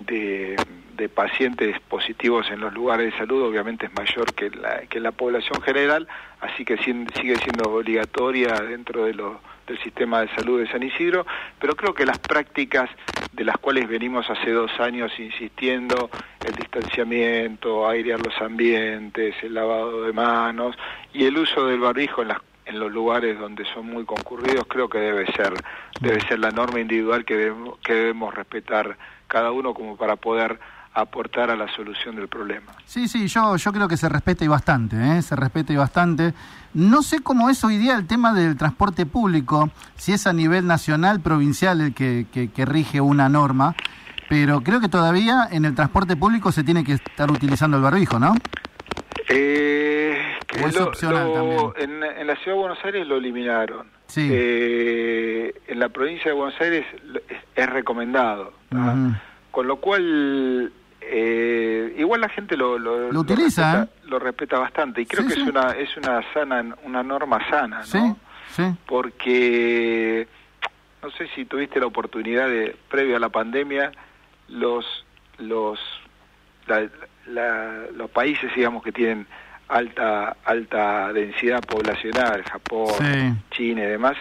de, 0.00 0.56
de 1.00 1.08
pacientes 1.08 1.80
positivos 1.88 2.50
en 2.50 2.60
los 2.60 2.74
lugares 2.74 3.10
de 3.10 3.18
salud 3.18 3.42
obviamente 3.42 3.86
es 3.86 3.92
mayor 3.94 4.34
que 4.34 4.50
la, 4.50 4.82
que 4.82 5.00
la 5.00 5.12
población 5.12 5.62
general, 5.62 6.06
así 6.40 6.62
que 6.64 6.76
sigue 6.76 7.36
siendo 7.36 7.72
obligatoria 7.72 8.52
dentro 8.60 9.04
de 9.06 9.14
lo, 9.14 9.40
del 9.66 9.78
sistema 9.82 10.20
de 10.20 10.28
salud 10.34 10.60
de 10.60 10.70
San 10.70 10.82
Isidro, 10.82 11.24
pero 11.58 11.74
creo 11.74 11.94
que 11.94 12.04
las 12.04 12.18
prácticas 12.18 12.90
de 13.32 13.44
las 13.44 13.56
cuales 13.56 13.88
venimos 13.88 14.28
hace 14.28 14.50
dos 14.50 14.70
años 14.78 15.10
insistiendo, 15.18 16.10
el 16.44 16.54
distanciamiento, 16.54 17.88
airear 17.88 18.20
los 18.20 18.36
ambientes, 18.42 19.34
el 19.42 19.54
lavado 19.54 20.04
de 20.04 20.12
manos 20.12 20.76
y 21.14 21.24
el 21.24 21.38
uso 21.38 21.66
del 21.66 21.80
barbijo 21.80 22.20
en 22.20 22.28
las 22.28 22.38
en 22.66 22.78
los 22.78 22.92
lugares 22.92 23.36
donde 23.36 23.64
son 23.74 23.86
muy 23.86 24.04
concurridos 24.04 24.64
creo 24.68 24.88
que 24.88 24.98
debe 24.98 25.26
ser 25.32 25.54
debe 26.00 26.20
ser 26.28 26.38
la 26.38 26.50
norma 26.50 26.78
individual 26.78 27.24
que 27.24 27.34
debemos, 27.34 27.78
que 27.78 27.94
debemos 27.94 28.32
respetar 28.32 28.96
cada 29.26 29.50
uno 29.50 29.74
como 29.74 29.96
para 29.96 30.16
poder 30.16 30.60
aportar 30.92 31.50
a 31.50 31.56
la 31.56 31.68
solución 31.74 32.16
del 32.16 32.28
problema. 32.28 32.72
Sí, 32.84 33.08
sí, 33.08 33.28
yo, 33.28 33.56
yo 33.56 33.72
creo 33.72 33.88
que 33.88 33.96
se 33.96 34.08
respeta 34.08 34.44
y 34.44 34.48
bastante, 34.48 34.96
¿eh? 34.96 35.22
se 35.22 35.36
respeta 35.36 35.72
y 35.72 35.76
bastante. 35.76 36.34
No 36.74 37.02
sé 37.02 37.20
cómo 37.20 37.50
es 37.50 37.62
hoy 37.64 37.76
día 37.76 37.96
el 37.96 38.06
tema 38.06 38.32
del 38.32 38.56
transporte 38.56 39.06
público, 39.06 39.70
si 39.96 40.12
es 40.12 40.26
a 40.26 40.32
nivel 40.32 40.66
nacional, 40.66 41.20
provincial 41.20 41.80
el 41.80 41.94
que, 41.94 42.26
que, 42.32 42.50
que 42.50 42.64
rige 42.64 43.00
una 43.00 43.28
norma, 43.28 43.74
pero 44.28 44.62
creo 44.62 44.80
que 44.80 44.88
todavía 44.88 45.48
en 45.50 45.64
el 45.64 45.74
transporte 45.74 46.16
público 46.16 46.52
se 46.52 46.64
tiene 46.64 46.84
que 46.84 46.94
estar 46.94 47.30
utilizando 47.30 47.76
el 47.76 47.82
barbijo, 47.82 48.18
¿no? 48.18 48.34
Eh, 49.28 50.18
¿O 50.62 50.66
es 50.66 50.80
opcional 50.80 51.72
en, 51.76 52.02
en 52.02 52.26
la 52.26 52.34
ciudad 52.36 52.56
de 52.56 52.60
Buenos 52.60 52.84
Aires 52.84 53.06
lo 53.06 53.16
eliminaron. 53.16 53.86
Sí. 54.06 54.28
Eh, 54.32 55.54
en 55.68 55.78
la 55.78 55.88
provincia 55.88 56.32
de 56.32 56.36
Buenos 56.36 56.60
Aires 56.60 56.84
es, 57.28 57.36
es 57.54 57.70
recomendado. 57.70 58.52
Ujú. 58.72 59.14
Con 59.52 59.66
lo 59.66 59.76
cual, 59.76 60.72
eh, 61.12 61.94
igual 61.98 62.20
la 62.20 62.28
gente 62.28 62.56
lo, 62.56 62.78
lo, 62.78 63.10
Lo 63.12 63.20
utiliza, 63.20 63.80
respeta, 63.80 64.08
lo 64.08 64.18
respeta 64.18 64.58
bastante 64.58 65.00
y 65.02 65.06
creo 65.06 65.22
Sí, 65.22 65.28
que 65.28 65.34
sí. 65.34 65.40
es 65.42 65.48
una 65.48 65.70
es 65.72 65.96
una 65.96 66.22
sana 66.32 66.76
una 66.84 67.02
norma 67.02 67.38
sana, 67.50 67.78
¿no? 67.92 68.18
Sí, 68.54 68.62
porque 68.86 70.26
no 71.02 71.10
sé 71.12 71.28
si 71.34 71.44
tuviste 71.44 71.80
la 71.80 71.86
oportunidad 71.86 72.48
de 72.48 72.76
previo 72.90 73.16
a 73.16 73.20
la 73.20 73.28
pandemia 73.28 73.92
los 74.48 74.84
los 75.38 75.78
la- 76.66 76.88
la- 77.26 77.86
los 77.94 78.10
países 78.10 78.54
digamos 78.54 78.82
que 78.82 78.92
tienen 78.92 79.26
alta 79.68 80.36
alta 80.44 81.12
densidad 81.12 81.62
poblacional 81.62 82.42
Japón. 82.44 83.42
China 83.50 83.82
y 83.82 83.86
demás 83.86 84.16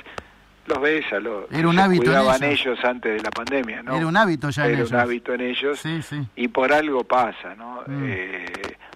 los 0.70 0.82
ves 0.82 1.12
a 1.12 1.20
los 1.20 1.52
Era 1.52 1.68
un 1.68 1.78
hábito 1.80 2.04
en 2.04 2.08
cuidaban 2.18 2.44
ellos. 2.44 2.62
ellos 2.62 2.86
antes 2.86 3.14
de 3.18 3.22
la 3.24 3.32
pandemia 3.32 3.84
no 3.84 3.96
Era 3.98 4.08
un 4.08 4.16
hábito 4.16 4.50
ya 4.50 4.64
en 4.66 4.70
Era 4.70 4.78
ellos. 4.80 4.92
un 4.92 5.00
hábito 5.00 5.34
en 5.34 5.42
ellos 5.42 5.80
Sí, 5.80 6.02
sí. 6.02 6.26
y 6.36 6.48
por 6.48 6.72
algo 6.72 7.04
pasa, 7.04 7.56
¿no? 7.56 7.84
Mm. 7.88 8.04
Eh, 8.06 8.46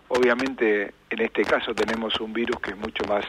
obviamente 0.08 0.94
en 1.10 1.22
este 1.22 1.44
caso 1.44 1.74
tenemos 1.74 2.20
un 2.20 2.34
virus 2.34 2.60
que 2.62 2.72
es 2.72 2.78
mucho 2.78 3.04
más 3.06 3.26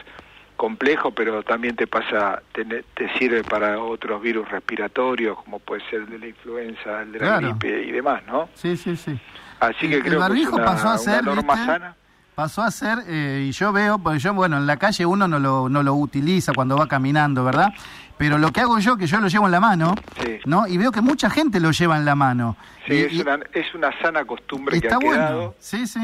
complejo, 0.55 1.11
pero 1.11 1.43
también 1.43 1.75
te 1.75 1.85
pasa, 1.87 2.41
te, 2.53 2.63
te 2.65 3.09
sirve 3.17 3.43
para 3.43 3.77
otros 3.79 4.21
virus 4.21 4.47
respiratorios, 4.49 5.37
como 5.43 5.59
puede 5.59 5.81
ser 5.89 6.01
el 6.01 6.09
de 6.11 6.19
la 6.19 6.27
influenza, 6.27 7.01
el 7.01 7.11
de 7.11 7.19
la 7.19 7.25
Claro. 7.39 7.57
gripe 7.59 7.83
y 7.83 7.91
demás, 7.91 8.23
¿no? 8.25 8.47
Sí, 8.53 8.77
sí, 8.77 8.95
sí. 8.95 9.19
Así 9.59 9.89
que 9.89 9.95
El- 9.95 10.01
el 10.01 10.01
creo 10.03 10.27
que 10.33 10.41
es 10.41 10.47
una, 10.47 10.65
pasó 10.65 10.89
a 10.89 10.97
ser, 10.97 11.23
norma 11.25 11.53
¿viste? 11.55 11.65
sana. 11.71 11.95
Pasó 12.35 12.61
a 12.63 12.69
ser, 12.71 12.99
eh, 13.07 13.45
y 13.47 13.51
yo 13.53 13.71
veo, 13.71 13.97
porque 13.97 14.19
yo, 14.19 14.33
bueno, 14.33 14.57
en 14.57 14.67
la 14.67 14.75
calle 14.77 15.05
uno 15.05 15.25
no 15.27 15.39
lo, 15.39 15.69
no 15.69 15.81
lo 15.83 15.93
utiliza 15.95 16.51
cuando 16.53 16.75
va 16.77 16.85
caminando, 16.87 17.45
¿verdad? 17.45 17.69
Pero 18.17 18.37
lo 18.37 18.51
que 18.51 18.59
hago 18.59 18.77
yo, 18.79 18.97
que 18.97 19.07
yo 19.07 19.21
lo 19.21 19.29
llevo 19.29 19.45
en 19.45 19.51
la 19.53 19.59
mano, 19.61 19.95
Sí. 20.21 20.39
¿no? 20.45 20.67
Y 20.67 20.77
veo 20.77 20.91
que 20.91 20.99
mucha 21.01 21.29
gente 21.29 21.61
lo 21.61 21.71
lleva 21.71 21.97
en 21.97 22.03
la 22.03 22.15
mano. 22.15 22.57
Sí, 22.87 22.93
Y- 22.93 22.97
es, 23.03 23.13
y 23.13 23.21
una, 23.21 23.39
es 23.53 23.73
una 23.73 23.89
sana 24.01 24.25
costumbre 24.25 24.79
que 24.81 24.87
está 24.87 24.97
ha 24.97 24.99
quedado. 24.99 25.37
bueno. 25.37 25.53
Sí, 25.59 25.87
sí. 25.87 25.99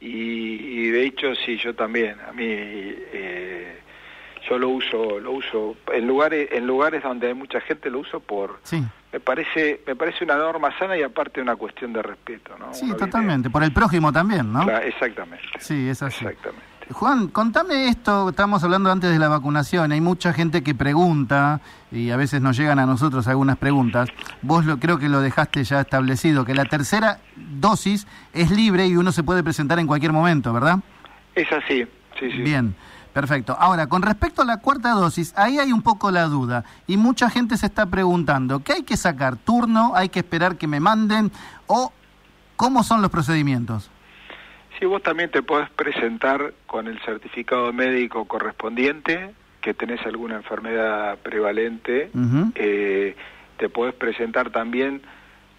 y, 0.00 0.06
y 0.08 0.86
de 0.90 1.06
hecho 1.06 1.28
sí 1.46 1.56
yo 1.62 1.74
también 1.76 2.16
a 2.28 2.32
mí 2.32 2.44
eh, 2.48 3.78
yo 4.50 4.58
lo 4.58 4.70
uso 4.70 5.20
lo 5.20 5.30
uso 5.30 5.76
en 5.92 6.08
lugares 6.08 6.48
en 6.50 6.66
lugares 6.66 7.04
donde 7.04 7.28
hay 7.28 7.34
mucha 7.34 7.60
gente 7.60 7.88
lo 7.88 8.00
uso 8.00 8.18
por 8.18 8.58
Sí, 8.64 8.82
me 9.12 9.20
parece 9.20 9.80
me 9.86 9.94
parece 9.94 10.24
una 10.24 10.36
norma 10.36 10.76
sana 10.78 10.96
y 10.96 11.02
aparte 11.02 11.40
una 11.40 11.56
cuestión 11.56 11.92
de 11.92 12.02
respeto 12.02 12.56
no 12.58 12.72
sí, 12.72 12.84
Uno 12.84 12.94
viene- 12.94 12.98
totalmente. 13.10 13.50
Por 13.50 13.62
el 13.62 13.72
prójimo 13.72 14.12
también, 14.12 14.52
¿no? 14.52 14.64
Claro, 14.64 14.84
exactamente 14.86 15.44
Sí, 15.58 15.88
es 15.88 16.02
así. 16.02 16.24
exactamente 16.24 16.62
Juan, 16.90 17.28
contame 17.28 17.88
esto, 17.88 18.28
estábamos 18.30 18.62
hablando 18.64 18.90
antes 18.90 19.10
de 19.10 19.18
la 19.18 19.28
vacunación, 19.28 19.92
hay 19.92 20.00
mucha 20.00 20.32
gente 20.32 20.62
que 20.62 20.74
pregunta 20.74 21.60
y 21.92 22.10
a 22.10 22.16
veces 22.16 22.42
nos 22.42 22.56
llegan 22.56 22.78
a 22.80 22.86
nosotros 22.86 23.28
algunas 23.28 23.56
preguntas. 23.56 24.10
Vos 24.42 24.66
lo, 24.66 24.78
creo 24.78 24.98
que 24.98 25.08
lo 25.08 25.20
dejaste 25.20 25.62
ya 25.64 25.80
establecido, 25.80 26.44
que 26.44 26.54
la 26.54 26.64
tercera 26.64 27.18
dosis 27.36 28.06
es 28.34 28.50
libre 28.50 28.86
y 28.88 28.96
uno 28.96 29.12
se 29.12 29.22
puede 29.22 29.42
presentar 29.44 29.78
en 29.78 29.86
cualquier 29.86 30.12
momento, 30.12 30.52
¿verdad? 30.52 30.80
es 31.34 31.50
así 31.52 31.84
sí 32.18 32.30
sí 32.30 32.42
Bien, 32.42 32.74
perfecto. 33.12 33.56
Ahora, 33.58 33.86
con 33.86 34.02
respecto 34.02 34.42
a 34.42 34.44
la 34.44 34.58
cuarta 34.58 34.90
dosis, 34.90 35.32
ahí 35.36 35.58
hay 35.58 35.72
un 35.72 35.82
poco 35.82 36.10
la 36.10 36.24
duda 36.24 36.64
y 36.86 36.96
mucha 36.96 37.30
gente 37.30 37.56
se 37.56 37.66
está 37.66 37.86
preguntando, 37.86 38.60
¿qué 38.60 38.74
hay 38.74 38.82
que 38.82 38.96
sacar? 38.96 39.36
¿Turno? 39.36 39.92
¿Hay 39.94 40.08
que 40.08 40.20
esperar 40.20 40.56
que 40.56 40.66
me 40.66 40.80
manden? 40.80 41.30
¿O 41.66 41.92
cómo 42.56 42.82
son 42.82 43.02
los 43.02 43.10
procedimientos? 43.10 43.90
Sí, 44.78 44.86
vos 44.86 45.02
también 45.02 45.30
te 45.30 45.42
podés 45.42 45.70
presentar 45.70 46.54
con 46.66 46.88
el 46.88 46.98
certificado 47.00 47.72
médico 47.72 48.24
correspondiente, 48.24 49.34
que 49.60 49.74
tenés 49.74 50.04
alguna 50.06 50.36
enfermedad 50.36 51.18
prevalente. 51.18 52.10
Eh, 52.56 53.14
te 53.58 53.68
podés 53.68 53.94
presentar 53.94 54.50
también 54.50 55.02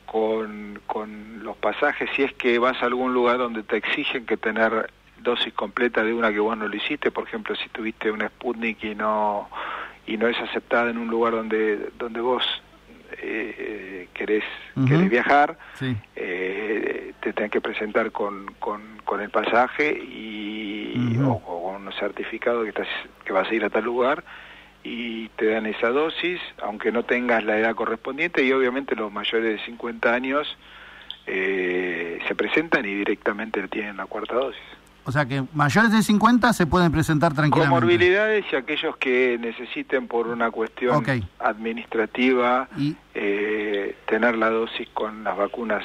con, 0.05 0.79
con 0.87 1.43
los 1.43 1.55
pasajes, 1.57 2.09
si 2.15 2.23
es 2.23 2.33
que 2.33 2.59
vas 2.59 2.81
a 2.81 2.85
algún 2.85 3.13
lugar 3.13 3.37
donde 3.37 3.63
te 3.63 3.77
exigen 3.77 4.25
que 4.25 4.35
tener 4.35 4.91
dosis 5.23 5.53
completa 5.53 6.03
de 6.03 6.13
una 6.13 6.31
que 6.31 6.39
vos 6.39 6.57
no 6.57 6.67
lo 6.67 6.75
hiciste, 6.75 7.11
por 7.11 7.27
ejemplo, 7.27 7.55
si 7.55 7.69
tuviste 7.69 8.11
un 8.11 8.21
Sputnik 8.21 8.83
y 8.83 8.95
no 8.95 9.49
y 10.05 10.17
no 10.17 10.27
es 10.27 10.37
aceptada 10.37 10.91
en 10.91 10.97
un 10.97 11.07
lugar 11.07 11.33
donde 11.33 11.89
donde 11.97 12.19
vos 12.21 12.43
eh, 13.21 14.07
querés, 14.13 14.43
querés 14.87 15.09
viajar, 15.09 15.57
eh, 16.15 17.13
te 17.19 17.33
tenés 17.33 17.51
que 17.51 17.61
presentar 17.61 18.11
con, 18.11 18.53
con, 18.59 18.81
con 19.03 19.21
el 19.21 19.29
pasaje 19.29 19.91
y, 19.91 21.17
o, 21.25 21.39
con 21.39 21.87
un 21.87 21.93
certificado 21.93 22.63
que, 22.63 22.69
estás, 22.69 22.87
que 23.23 23.33
vas 23.33 23.49
a 23.49 23.53
ir 23.53 23.63
a 23.63 23.69
tal 23.69 23.83
lugar 23.83 24.23
y 24.83 25.29
te 25.29 25.47
dan 25.47 25.65
esa 25.65 25.89
dosis, 25.89 26.41
aunque 26.61 26.91
no 26.91 27.03
tengas 27.03 27.43
la 27.43 27.57
edad 27.57 27.75
correspondiente 27.75 28.43
y 28.43 28.51
obviamente 28.51 28.95
los 28.95 29.11
mayores 29.11 29.59
de 29.59 29.65
50 29.65 30.13
años 30.13 30.57
eh, 31.25 32.19
se 32.27 32.35
presentan 32.35 32.85
y 32.85 32.93
directamente 32.93 33.65
tienen 33.67 33.97
la 33.97 34.05
cuarta 34.05 34.35
dosis. 34.35 34.61
O 35.05 35.11
sea 35.11 35.25
que 35.25 35.43
mayores 35.53 35.91
de 35.91 36.01
50 36.01 36.53
se 36.53 36.65
pueden 36.65 36.91
presentar 36.91 37.33
tranquilamente. 37.33 37.75
Comorbilidades 37.75 38.45
y 38.51 38.55
aquellos 38.55 38.95
que 38.97 39.37
necesiten 39.39 40.07
por 40.07 40.27
una 40.27 40.49
cuestión 40.49 41.03
administrativa 41.39 42.69
eh, 43.13 43.97
tener 44.07 44.37
la 44.37 44.49
dosis 44.49 44.87
con 44.93 45.23
las 45.23 45.37
vacunas. 45.37 45.83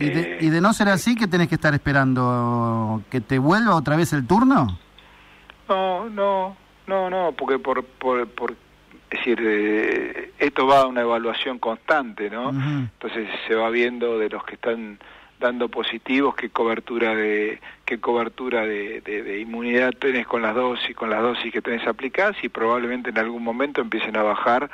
¿Y 0.00 0.10
de, 0.10 0.20
eh, 0.20 0.38
¿Y 0.40 0.50
de, 0.50 0.60
no 0.60 0.72
ser 0.72 0.88
así, 0.88 1.14
que 1.14 1.26
tenés 1.26 1.48
que 1.48 1.54
estar 1.54 1.72
esperando? 1.74 3.02
¿Que 3.10 3.20
te 3.20 3.38
vuelva 3.38 3.76
otra 3.76 3.96
vez 3.96 4.12
el 4.12 4.26
turno? 4.26 4.78
No, 5.68 6.08
no, 6.08 6.56
no, 6.86 7.10
no, 7.10 7.32
porque 7.32 7.58
por, 7.58 7.84
por, 7.84 8.26
por 8.28 8.52
es 9.10 9.18
decir, 9.18 9.38
eh, 9.40 10.32
esto 10.38 10.66
va 10.66 10.82
a 10.82 10.86
una 10.86 11.00
evaluación 11.00 11.58
constante, 11.58 12.28
¿no? 12.28 12.50
Entonces 12.50 13.28
se 13.46 13.54
va 13.54 13.70
viendo 13.70 14.18
de 14.18 14.28
los 14.28 14.44
que 14.44 14.54
están 14.54 14.98
dando 15.38 15.68
positivos 15.68 16.34
qué 16.34 16.50
cobertura 16.50 17.14
de 17.14 17.60
qué 17.84 18.00
cobertura 18.00 18.66
de, 18.66 19.00
de, 19.00 19.40
inmunidad 19.40 19.92
tenés 19.92 20.26
con 20.26 20.42
las 20.42 20.54
dosis 20.54 20.96
con 20.96 21.10
las 21.10 21.22
dosis 21.22 21.52
que 21.52 21.62
tenés 21.62 21.86
aplicadas 21.86 22.36
y 22.42 22.48
probablemente 22.48 23.10
en 23.10 23.18
algún 23.18 23.44
momento 23.44 23.80
empiecen 23.80 24.16
a 24.16 24.22
bajar 24.22 24.70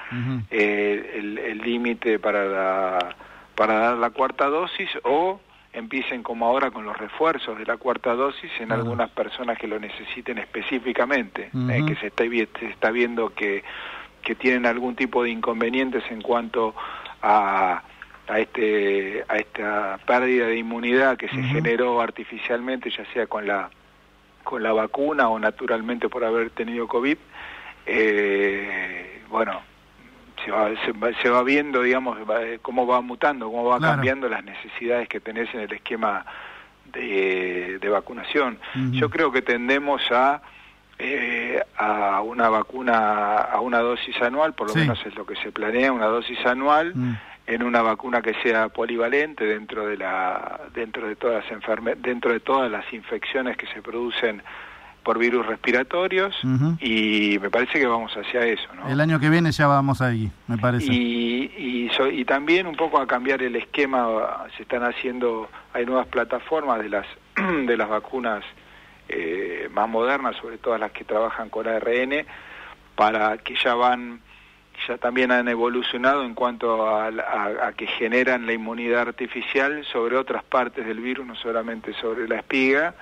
eh, 0.51 1.21
el 1.21 1.59
límite 1.59 2.19
para 2.19 2.45
la, 2.47 3.17
para 3.55 3.79
dar 3.79 3.97
la 3.99 4.11
cuarta 4.11 4.49
dosis 4.49 4.89
o 5.03 5.41
empiecen 5.73 6.23
como 6.23 6.47
ahora 6.47 6.71
con 6.71 6.85
los 6.85 6.97
refuerzos 6.97 7.59
de 7.59 7.67
la 7.67 7.77
cuarta 7.77 8.15
dosis 8.15 8.51
en 8.61 8.73
algunas 8.73 9.11
personas 9.11 9.59
que 9.59 9.67
lo 9.67 9.79
necesiten 9.79 10.39
específicamente, 10.39 11.51
eh, 11.53 11.83
que 11.87 11.97
se 11.97 12.07
está, 12.07 12.25
se 12.25 12.67
está 12.67 12.91
viendo 12.91 13.31
que, 13.35 13.65
que 14.23 14.37
tienen 14.37 14.67
algún 14.67 14.95
tipo 14.95 15.25
de 15.25 15.31
inconvenientes 15.31 16.05
en 16.11 16.23
cuanto 16.23 16.75
a 17.23 17.83
a 18.29 18.39
este 18.39 19.25
a 19.29 19.37
esta 19.37 19.99
pérdida 20.07 20.47
de 20.47 20.57
inmunidad 20.57 21.17
que 21.17 21.29
se 21.29 21.43
generó 21.43 22.01
artificialmente 22.01 22.91
ya 22.91 23.05
sea 23.13 23.27
con 23.27 23.47
la 23.47 23.71
con 24.43 24.63
la 24.63 24.73
vacuna 24.73 25.29
o 25.29 25.39
naturalmente 25.39 26.09
por 26.09 26.25
haber 26.25 26.51
tenido 26.51 26.89
covid 26.89 27.19
eh, 27.87 29.23
bueno 29.29 29.61
se 30.45 30.51
va, 30.51 30.71
se 31.23 31.31
va, 31.31 31.43
viendo 31.43 31.83
digamos 31.83 32.19
cómo 32.61 32.87
va 32.87 33.01
mutando 33.01 33.51
cómo 33.51 33.65
va 33.65 33.81
cambiando 33.81 34.29
las 34.29 34.45
necesidades 34.45 35.09
que 35.09 35.21
tenés 35.21 35.53
en 35.55 35.61
el 35.61 35.73
esquema 35.73 36.27
de, 36.93 37.79
de 37.81 37.89
vacunación. 37.89 38.59
Yo 38.93 39.09
creo 39.09 39.33
que 39.33 39.41
tendemos 39.41 40.03
a 40.13 40.43
eh, 40.99 41.63
a 41.79 42.21
una 42.21 42.51
vacuna 42.51 43.37
a 43.37 43.61
una 43.61 43.79
dosis 43.79 44.21
anual 44.23 44.53
por 44.53 44.69
lo 44.69 44.75
menos 44.75 45.05
es 45.05 45.15
lo 45.17 45.27
que 45.27 45.35
se 45.37 45.51
planea 45.51 45.91
una 45.93 46.07
dosis 46.07 46.39
anual 46.47 46.95
mm 46.95 47.17
en 47.47 47.63
una 47.63 47.83
vacuna 47.83 48.23
que 48.23 48.35
sea 48.43 48.69
polivalente 48.69 49.45
dentro 49.45 49.87
de 49.87 49.97
la 49.99 50.61
dentro 50.73 51.07
de 51.07 51.17
todas 51.17 51.45
las 51.51 52.03
dentro 52.03 52.33
de 52.33 52.41
todas 52.41 52.71
las 52.71 52.91
infecciones 52.93 53.57
que 53.57 53.67
se 53.67 53.83
producen 53.83 54.43
por 55.05 55.19
virus 55.19 55.47
respiratorios 55.47 56.35
y 56.81 57.39
me 57.39 57.51
parece 57.51 57.79
que 57.79 57.87
vamos 57.87 58.13
hacia 58.17 58.41
eso. 58.47 58.67
¿no? 58.75 58.89
El 58.89 59.01
año 59.01 59.21
que 59.21 59.29
viene 59.29 59.53
ya 59.53 59.67
vamos 59.67 60.01
ahí, 60.01 60.31
me 60.49 60.57
parece. 60.57 60.87
Y, 60.91 61.53
y, 61.59 61.91
y, 62.13 62.25
también 62.25 62.67
un 62.67 62.75
poco 62.75 62.99
a 62.99 63.07
cambiar 63.07 63.43
el 63.43 63.55
esquema, 63.55 64.47
se 64.57 64.63
están 64.63 64.83
haciendo, 64.83 65.49
hay 65.75 65.85
nuevas 65.85 66.07
plataformas 66.07 66.81
de 66.83 66.89
las, 66.89 67.07
de 67.67 67.77
las 67.77 67.89
vacunas 67.89 68.43
eh, 69.11 69.69
más 69.73 69.89
modernas, 69.89 70.37
sobre 70.41 70.57
todo 70.57 70.79
las 70.79 70.93
que 70.93 71.05
trabajan 71.05 71.51
con 71.51 71.69
ARN, 71.69 72.25
para 72.95 73.37
que 73.37 73.55
ya 73.63 73.75
van 73.75 74.21
ya 74.89 74.99
también 74.99 75.31
han 75.31 75.49
evolucionado 75.49 76.25
en 76.25 76.35
cuanto 76.35 76.89
a, 76.89 77.73
que 77.77 77.87
generan 77.87 78.47
la 78.47 78.53
inmunidad 78.53 79.03
artificial 79.03 79.85
sobre 79.85 80.17
otras 80.17 80.45
partes 80.45 80.87
del 80.87 81.01
virus, 81.01 81.27
no 81.27 81.35
solamente 81.37 81.93
sobre 81.95 82.29
la 82.29 82.37
espiga, 82.37 82.95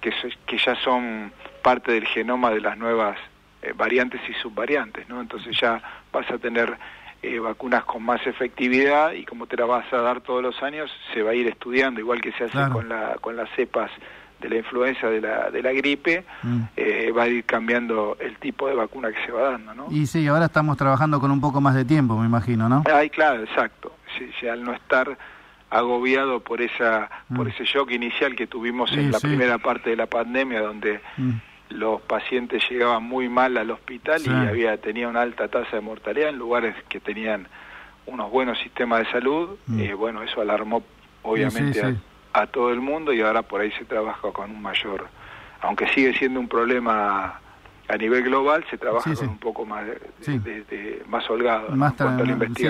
que, 0.00 0.12
que 0.46 0.58
ya 0.58 0.74
son 0.76 1.32
parte 1.62 1.92
del 1.92 2.06
genoma 2.06 2.50
de 2.50 2.60
las 2.60 2.76
nuevas 2.76 3.16
eh, 3.62 3.72
variantes 3.74 4.20
y 4.28 4.34
subvariantes, 4.34 5.08
¿no? 5.08 5.20
Entonces 5.20 5.58
ya 5.58 5.80
vas 6.12 6.30
a 6.30 6.38
tener 6.38 6.76
eh, 7.22 7.38
vacunas 7.38 7.84
con 7.84 8.02
más 8.02 8.26
efectividad 8.26 9.12
y 9.12 9.24
como 9.24 9.46
te 9.46 9.56
la 9.56 9.64
vas 9.64 9.90
a 9.90 9.96
dar 9.96 10.20
todos 10.20 10.42
los 10.42 10.62
años, 10.62 10.90
se 11.14 11.22
va 11.22 11.30
a 11.30 11.34
ir 11.34 11.48
estudiando, 11.48 11.98
igual 12.00 12.20
que 12.20 12.32
se 12.32 12.44
hace 12.44 12.70
con, 12.70 12.90
la, 12.90 13.16
con 13.22 13.36
las 13.36 13.48
cepas 13.56 13.90
de 14.40 14.48
la 14.48 14.56
influenza, 14.56 15.08
de 15.08 15.20
la, 15.20 15.50
de 15.50 15.62
la 15.62 15.72
gripe, 15.72 16.24
mm. 16.42 16.62
eh, 16.76 17.12
va 17.12 17.24
a 17.24 17.28
ir 17.28 17.44
cambiando 17.44 18.16
el 18.20 18.36
tipo 18.36 18.68
de 18.68 18.74
vacuna 18.74 19.10
que 19.10 19.24
se 19.24 19.32
va 19.32 19.52
dando, 19.52 19.74
¿no? 19.74 19.86
Y 19.90 20.06
sí, 20.06 20.26
ahora 20.26 20.46
estamos 20.46 20.76
trabajando 20.76 21.20
con 21.20 21.30
un 21.30 21.40
poco 21.40 21.60
más 21.60 21.74
de 21.74 21.84
tiempo, 21.84 22.18
me 22.18 22.26
imagino, 22.26 22.68
¿no? 22.68 22.84
Ay, 22.92 23.10
claro, 23.10 23.42
exacto. 23.42 23.96
Sí, 24.38 24.46
al 24.46 24.62
no 24.62 24.72
estar 24.72 25.16
agobiado 25.70 26.40
por 26.40 26.60
esa 26.60 27.10
mm. 27.28 27.36
por 27.36 27.48
ese 27.48 27.64
shock 27.64 27.90
inicial 27.90 28.36
que 28.36 28.46
tuvimos 28.46 28.92
en 28.92 29.10
la 29.10 29.18
primera 29.18 29.58
parte 29.58 29.90
de 29.90 29.96
la 29.96 30.06
pandemia 30.06 30.60
donde 30.60 31.00
mm. 31.16 31.30
los 31.70 32.00
pacientes 32.02 32.62
llegaban 32.70 33.02
muy 33.02 33.28
mal 33.28 33.56
al 33.56 33.72
hospital 33.72 34.22
y 34.24 34.30
había 34.30 34.76
tenía 34.76 35.08
una 35.08 35.22
alta 35.22 35.48
tasa 35.48 35.74
de 35.74 35.80
mortalidad 35.80 36.28
en 36.28 36.38
lugares 36.38 36.76
que 36.88 37.00
tenían 37.00 37.48
unos 38.06 38.30
buenos 38.30 38.58
sistemas 38.60 39.00
de 39.00 39.10
salud 39.10 39.56
eh, 39.76 39.94
bueno 39.94 40.22
eso 40.22 40.40
alarmó 40.40 40.84
obviamente 41.22 41.82
a, 41.82 41.96
a 42.34 42.46
todo 42.48 42.70
el 42.70 42.80
mundo 42.80 43.12
y 43.12 43.22
ahora 43.22 43.42
por 43.42 43.60
ahí 43.60 43.70
se 43.78 43.84
trabaja 43.84 44.30
con 44.32 44.50
un 44.50 44.60
mayor, 44.60 45.08
aunque 45.62 45.88
sigue 45.88 46.12
siendo 46.18 46.40
un 46.40 46.48
problema 46.48 47.40
a 47.88 47.96
nivel 47.96 48.24
global, 48.24 48.64
se 48.68 48.76
trabaja 48.76 49.14
con 49.14 49.28
un 49.28 49.38
poco 49.38 49.64
más 49.64 49.84
de, 49.86 51.02
más 51.08 51.28
holgado, 51.30 51.70
más, 51.70 51.94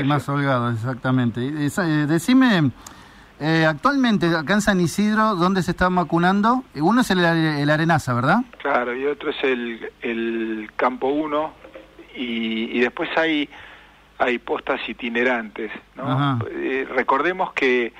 más 0.05 0.29
holgado, 0.29 0.71
exactamente. 0.71 1.41
Eh, 1.41 2.07
decime, 2.07 2.71
eh, 3.41 3.65
actualmente 3.67 4.27
acá 4.37 4.55
en 4.55 4.61
San 4.61 4.81
Isidro, 4.81 5.35
¿dónde 5.35 5.63
se 5.63 5.71
están 5.71 5.95
vacunando? 5.95 6.63
Uno 6.75 7.01
es 7.01 7.11
el, 7.11 7.25
Arenaza, 7.71 8.13
¿verdad? 8.13 8.41
Claro, 8.61 8.95
y 8.95 9.07
otro 9.07 9.31
es 9.31 9.43
el, 9.43 9.91
el 10.03 10.71
Campo 10.77 11.09
1 11.09 11.53
y, 12.17 12.77
y 12.77 12.81
después 12.81 13.09
hay 13.17 13.49
hay 14.19 14.39
postas 14.39 14.81
itinerantes, 14.89 15.73
¿no? 15.97 16.39
Eh, 16.51 16.87
recordemos 16.95 17.53
que 17.53 17.93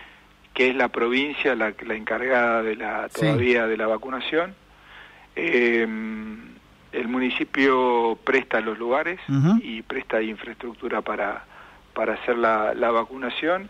que 0.55 0.71
es 0.71 0.77
la 0.77 0.89
provincia 0.89 1.55
la, 1.57 1.75
la 1.85 1.95
encargada 1.95 2.63
de 2.63 2.77
la 2.77 3.09
todavía 3.09 3.67
de 3.67 3.77
la 3.77 3.89
vacunación. 3.89 4.55
Eh, 5.37 5.87
el 6.93 7.09
municipio 7.09 8.17
presta 8.23 8.61
los 8.61 8.79
lugares 8.79 9.19
y 9.61 9.83
presta 9.83 10.23
infraestructura 10.23 11.03
para, 11.03 11.45
para 11.93 12.15
hacer 12.15 12.39
la, 12.39 12.73
la 12.73 12.93
vacunación. 12.93 13.69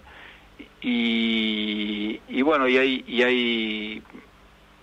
Y, 0.83 2.21
y, 2.29 2.43
bueno 2.43 2.69
y 2.69 2.77
hay 2.77 3.05
y 3.09 3.23
hay 3.23 4.03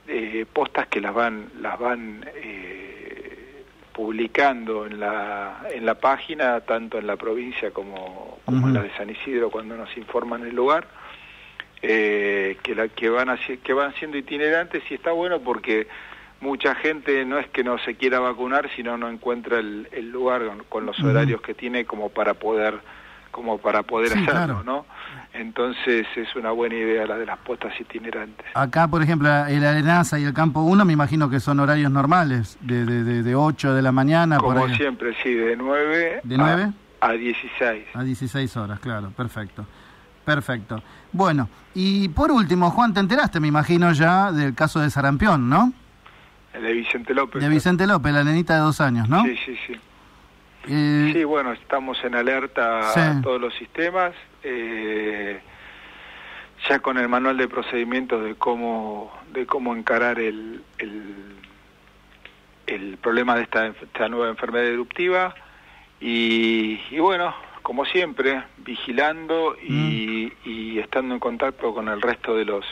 eh, 0.07 0.45
postas 0.51 0.87
que 0.87 0.99
las 0.99 1.13
van 1.13 1.49
las 1.61 1.79
van 1.79 2.25
eh, 2.35 3.63
publicando 3.93 4.87
en 4.87 4.99
la 4.99 5.61
en 5.71 5.85
la 5.85 5.95
página 5.95 6.59
tanto 6.61 6.97
en 6.97 7.05
la 7.05 7.15
provincia 7.15 7.71
como, 7.71 8.39
como 8.43 8.67
en 8.67 8.73
la 8.73 8.81
de 8.81 8.91
San 8.97 9.11
Isidro 9.11 9.51
cuando 9.51 9.77
nos 9.77 9.95
informan 9.95 10.41
el 10.41 10.55
lugar 10.55 10.87
eh, 11.81 12.57
que, 12.63 12.75
la, 12.75 12.87
que, 12.87 13.09
van 13.09 13.37
que 13.63 13.73
van 13.73 13.93
siendo 13.95 14.17
itinerantes 14.17 14.83
y 14.89 14.93
está 14.95 15.11
bueno 15.11 15.39
porque 15.39 15.87
mucha 16.41 16.75
gente 16.75 17.23
no 17.25 17.39
es 17.39 17.47
que 17.47 17.63
no 17.63 17.77
se 17.79 17.95
quiera 17.95 18.19
vacunar, 18.19 18.69
sino 18.75 18.97
no 18.97 19.09
encuentra 19.09 19.59
el, 19.59 20.09
lugar 20.11 20.41
con, 20.69 20.85
los 20.85 20.99
horarios 20.99 21.41
que 21.41 21.53
tiene 21.53 21.85
como 21.85 22.09
para 22.09 22.33
poder 22.33 22.79
como 23.31 23.59
para 23.59 23.83
poder 23.83 24.11
hacerlo, 24.17 24.61
¿no? 24.63 24.85
Entonces 25.33 26.05
es 26.17 26.35
una 26.35 26.51
buena 26.51 26.75
idea 26.75 27.07
la 27.07 27.17
de 27.17 27.25
las 27.25 27.37
postas 27.39 27.71
itinerantes. 27.79 28.45
Acá, 28.53 28.89
por 28.89 29.01
ejemplo, 29.01 29.29
el 29.45 29.63
Arenaza 29.63 30.19
y 30.19 30.25
el 30.25 30.33
Campo 30.33 30.61
1 30.61 30.83
me 30.83 30.91
imagino 30.91 31.29
que 31.29 31.39
son 31.39 31.61
horarios 31.61 31.89
normales, 31.89 32.57
de, 32.59 32.85
de, 32.85 33.23
de, 33.23 33.35
8 33.35 33.73
de 33.73 33.81
la 33.81 33.93
mañana. 33.93 34.37
Como 34.37 34.67
siempre, 34.69 35.15
sí, 35.23 35.33
de 35.33 35.55
9, 35.55 36.21
¿De 36.23 36.37
9? 36.37 36.73
A, 36.99 37.07
a 37.07 37.11
16. 37.13 37.85
A 37.93 38.03
16 38.03 38.57
horas, 38.57 38.79
claro, 38.81 39.11
perfecto. 39.11 39.65
Perfecto. 40.25 40.83
Bueno, 41.11 41.49
y 41.73 42.09
por 42.09 42.31
último, 42.31 42.71
Juan, 42.71 42.93
te 42.93 42.99
enteraste, 42.99 43.39
me 43.39 43.47
imagino 43.47 43.91
ya, 43.91 44.31
del 44.31 44.55
caso 44.55 44.79
de 44.79 44.89
Sarampión, 44.89 45.49
¿no? 45.49 45.73
De 46.53 46.73
Vicente 46.73 47.13
López. 47.13 47.41
De 47.41 47.49
Vicente 47.49 47.87
López, 47.87 48.13
la 48.13 48.23
nenita 48.23 48.55
de 48.55 48.59
dos 48.61 48.81
años, 48.81 49.07
¿no? 49.07 49.23
Sí, 49.23 49.37
sí, 49.45 49.57
sí. 49.67 49.73
Eh, 50.67 51.11
sí, 51.13 51.23
bueno, 51.23 51.53
estamos 51.53 51.97
en 52.03 52.15
alerta 52.15 52.91
a 52.91 53.21
todos 53.21 53.41
los 53.41 53.53
sistemas. 53.55 54.13
Eh, 54.43 55.39
ya 56.69 56.79
con 56.79 56.97
el 56.97 57.09
manual 57.09 57.37
de 57.37 57.47
procedimientos 57.47 58.23
de 58.23 58.35
cómo 58.35 59.11
de 59.33 59.45
cómo 59.45 59.75
encarar 59.75 60.19
el, 60.19 60.63
el, 60.77 61.15
el 62.67 62.97
problema 62.97 63.35
de 63.35 63.43
esta, 63.43 63.67
esta 63.67 64.09
nueva 64.09 64.29
enfermedad 64.29 64.67
eruptiva 64.67 65.33
y, 65.99 66.79
y 66.91 66.99
bueno, 66.99 67.33
como 67.61 67.85
siempre, 67.85 68.43
vigilando 68.57 69.55
y, 69.61 70.31
mm. 70.45 70.49
y, 70.49 70.79
estando 70.79 71.13
en 71.13 71.19
contacto 71.19 71.73
con 71.73 71.87
el 71.87 72.01
resto 72.01 72.35
de 72.35 72.45
los 72.45 72.65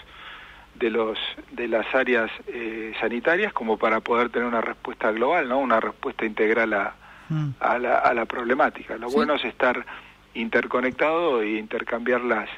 de 0.76 0.90
los 0.90 1.18
de 1.52 1.68
las 1.68 1.94
áreas 1.94 2.32
eh, 2.48 2.94
sanitarias 3.02 3.52
como 3.52 3.78
para 3.78 4.00
poder 4.00 4.30
tener 4.30 4.48
una 4.48 4.62
respuesta 4.62 5.12
global, 5.12 5.50
¿no? 5.50 5.60
Una 5.60 5.80
respuesta 5.80 6.26
integral 6.26 6.74
a, 6.74 6.96
mm. 7.30 7.50
a, 7.60 7.78
la, 7.80 7.98
a 7.98 8.14
la 8.14 8.26
problemática. 8.26 8.98
Lo 8.98 9.10
bueno 9.10 9.36
es 9.36 9.46
estar 9.46 9.86
interconectado 10.34 11.42
e 11.42 11.58
intercambiar 11.58 12.22
las 12.22 12.50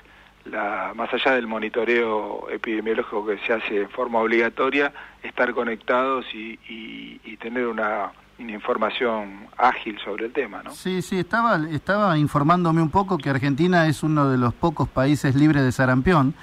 la, 0.46 0.94
más 0.96 1.14
allá 1.14 1.34
del 1.34 1.46
monitoreo 1.46 2.50
epidemiológico 2.50 3.26
que 3.28 3.38
se 3.46 3.54
hace 3.54 3.82
en 3.82 3.90
forma 3.90 4.20
obligatoria, 4.20 4.92
estar 5.22 5.54
conectados 5.54 6.26
y, 6.34 6.60
y 6.68 7.38
tener 7.38 7.68
una 7.68 8.12
información 8.50 9.48
ágil 9.58 9.98
sobre 10.04 10.26
el 10.26 10.34
tema, 10.34 10.64
¿no? 10.64 10.72
Sí, 10.72 11.02
sí, 11.02 11.20
estaba, 11.20 11.60
estaba 11.70 12.18
informándome 12.18 12.82
un 12.82 12.90
poco 12.90 13.18
que 13.18 13.30
Argentina 13.30 13.88
es 13.88 14.04
uno 14.04 14.30
de 14.30 14.38
los 14.38 14.54
pocos 14.54 14.90
países 14.90 15.36
libres 15.36 15.64
de 15.64 15.72
sarampión 15.72 16.34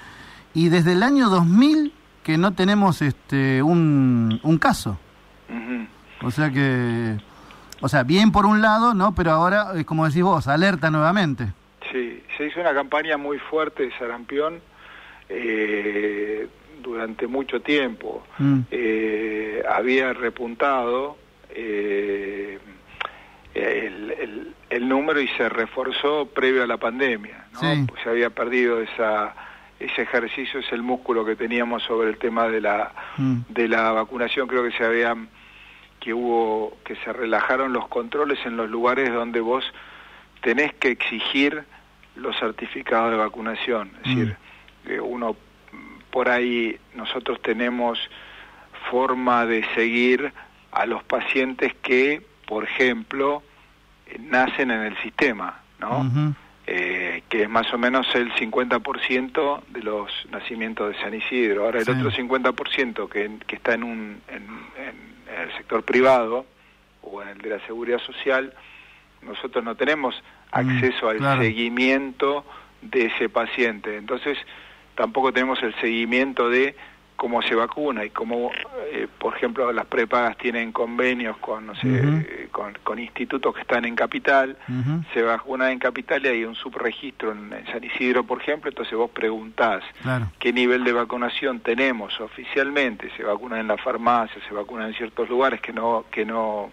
y 0.53 0.69
desde 0.69 0.93
el 0.93 1.03
año 1.03 1.29
2000 1.29 1.93
que 2.23 2.37
no 2.37 2.53
tenemos 2.53 3.01
este 3.01 3.61
un, 3.61 4.39
un 4.43 4.57
caso. 4.57 4.97
O 6.21 6.31
sea 6.31 6.49
que, 6.51 7.17
o 7.81 7.87
sea, 7.87 8.03
bien 8.03 8.31
por 8.31 8.45
un 8.45 8.61
lado, 8.61 8.93
¿no? 8.93 9.15
Pero 9.15 9.31
ahora, 9.31 9.71
eh, 9.75 9.85
como 9.85 10.05
decís 10.05 10.21
vos, 10.21 10.47
alerta 10.47 10.91
nuevamente. 10.91 11.45
Sí, 11.91 12.21
se 12.37 12.45
hizo 12.45 12.59
una 12.59 12.73
campaña 12.73 13.17
muy 13.17 13.39
fuerte 13.39 13.83
de 13.83 13.97
sarampión 13.97 14.59
eh, 15.29 16.47
durante 16.83 17.27
mucho 17.27 17.61
tiempo. 17.61 18.23
Mm. 18.37 18.59
Eh, 18.69 19.63
había 19.69 20.13
repuntado 20.13 21.17
eh, 21.49 22.59
el, 23.53 24.53
el, 24.69 24.87
número 24.87 25.19
y 25.19 25.27
se 25.29 25.49
reforzó 25.49 26.27
previo 26.27 26.63
a 26.63 26.67
la 26.67 26.77
pandemia, 26.77 27.47
¿no? 27.53 27.87
Pues 27.87 28.03
se 28.03 28.09
había 28.09 28.29
perdido 28.29 28.81
esa 28.81 29.35
ese 29.79 30.01
ejercicio 30.01 30.59
es 30.59 30.71
el 30.71 30.83
músculo 30.83 31.23
que 31.25 31.35
teníamos 31.35 31.83
sobre 31.83 32.09
el 32.09 32.17
tema 32.17 32.47
de 32.47 32.61
la 32.61 32.91
mm. 33.17 33.39
de 33.49 33.67
la 33.67 33.91
vacunación 33.91 34.47
creo 34.47 34.63
que 34.63 34.71
se 34.71 34.83
había 34.83 35.15
que 35.99 36.13
hubo 36.13 36.77
que 36.83 36.95
se 36.97 37.13
relajaron 37.13 37.71
los 37.71 37.87
controles 37.87 38.39
en 38.45 38.57
los 38.57 38.69
lugares 38.69 39.11
donde 39.11 39.39
vos 39.39 39.63
tenés 40.41 40.73
que 40.73 40.89
exigir 40.89 41.63
los 42.15 42.37
certificados 42.37 43.11
de 43.11 43.17
vacunación 43.17 43.91
es 44.03 44.15
decir 44.15 44.37
mm. 44.85 45.03
uno 45.03 45.35
por 46.11 46.27
ahí 46.27 46.77
nosotros 46.95 47.41
tenemos 47.41 47.99
forma 48.91 49.45
de 49.45 49.63
seguir 49.75 50.33
a 50.71 50.85
los 50.85 51.03
pacientes 51.03 51.73
que, 51.81 52.21
por 52.45 52.63
ejemplo, 52.63 53.43
nacen 54.19 54.71
en 54.71 54.81
el 54.81 54.97
sistema, 54.97 55.61
¿no? 55.79 56.35
Eh, 56.71 57.23
que 57.29 57.43
es 57.43 57.49
más 57.49 57.73
o 57.73 57.79
menos 57.79 58.07
el 58.13 58.31
50% 58.33 59.61
de 59.69 59.81
los 59.81 60.11
nacimientos 60.29 60.89
de 60.89 61.01
San 61.01 61.13
Isidro. 61.15 61.65
Ahora, 61.65 61.79
el 61.79 61.89
otro 61.89 62.11
50% 62.11 63.09
que, 63.09 63.31
que 63.47 63.55
está 63.55 63.73
en, 63.73 63.83
un, 63.83 64.21
en, 64.27 64.45
el 65.41 65.51
sector 65.57 65.83
privado 65.83 66.45
o 67.01 67.23
en 67.23 67.29
el 67.29 67.37
de 67.39 67.49
la 67.49 67.59
seguridad 67.65 67.99
social, 67.99 68.53
nosotros 69.23 69.63
no 69.63 69.75
tenemos 69.75 70.15
mm, 70.15 70.57
acceso 70.59 71.09
al 71.09 71.19
seguimiento 71.39 72.45
de 72.83 73.07
ese 73.07 73.29
paciente. 73.29 73.97
Entonces, 73.97 74.37
tampoco 74.93 75.33
tenemos 75.33 75.63
el 75.63 75.73
seguimiento 75.81 76.49
de 76.49 76.75
cómo 77.19 77.41
se 77.41 77.53
vacuna 77.53 78.05
y 78.05 78.11
cómo, 78.11 78.49
eh, 78.93 79.05
por 79.19 79.35
ejemplo, 79.35 79.73
las 79.73 79.85
prepagas 79.87 80.37
tienen 80.37 80.71
convenios 80.71 81.35
con, 81.39 81.67
no 81.67 81.75
sé, 81.75 82.47
con, 82.53 82.97
institutos 82.97 83.53
que 83.53 83.61
están 83.61 83.83
en 83.83 83.93
capital, 83.93 84.55
se 85.13 85.21
vacuna 85.21 85.69
en 85.69 85.79
capital 85.79 86.25
y 86.25 86.29
hay 86.29 86.45
un 86.45 86.55
subregistro 86.55 87.33
en, 87.33 87.51
San 87.71 87.83
Isidro, 87.83 88.23
por 88.23 88.41
ejemplo, 88.41 88.69
entonces 88.69 88.97
vos 88.97 89.11
preguntás 89.11 89.83
qué 90.39 90.53
nivel 90.53 90.85
de 90.85 90.93
vacunación 90.93 91.59
tenemos 91.59 92.19
oficialmente, 92.21 93.11
se 93.17 93.23
vacuna 93.23 93.59
en 93.59 93.67
la 93.67 93.77
farmacia, 93.77 94.41
se 94.47 94.53
vacuna 94.53 94.87
en 94.87 94.93
ciertos 94.93 95.27
lugares 95.27 95.59
que 95.59 95.73
no, 95.73 96.05
que 96.09 96.25
no, 96.25 96.71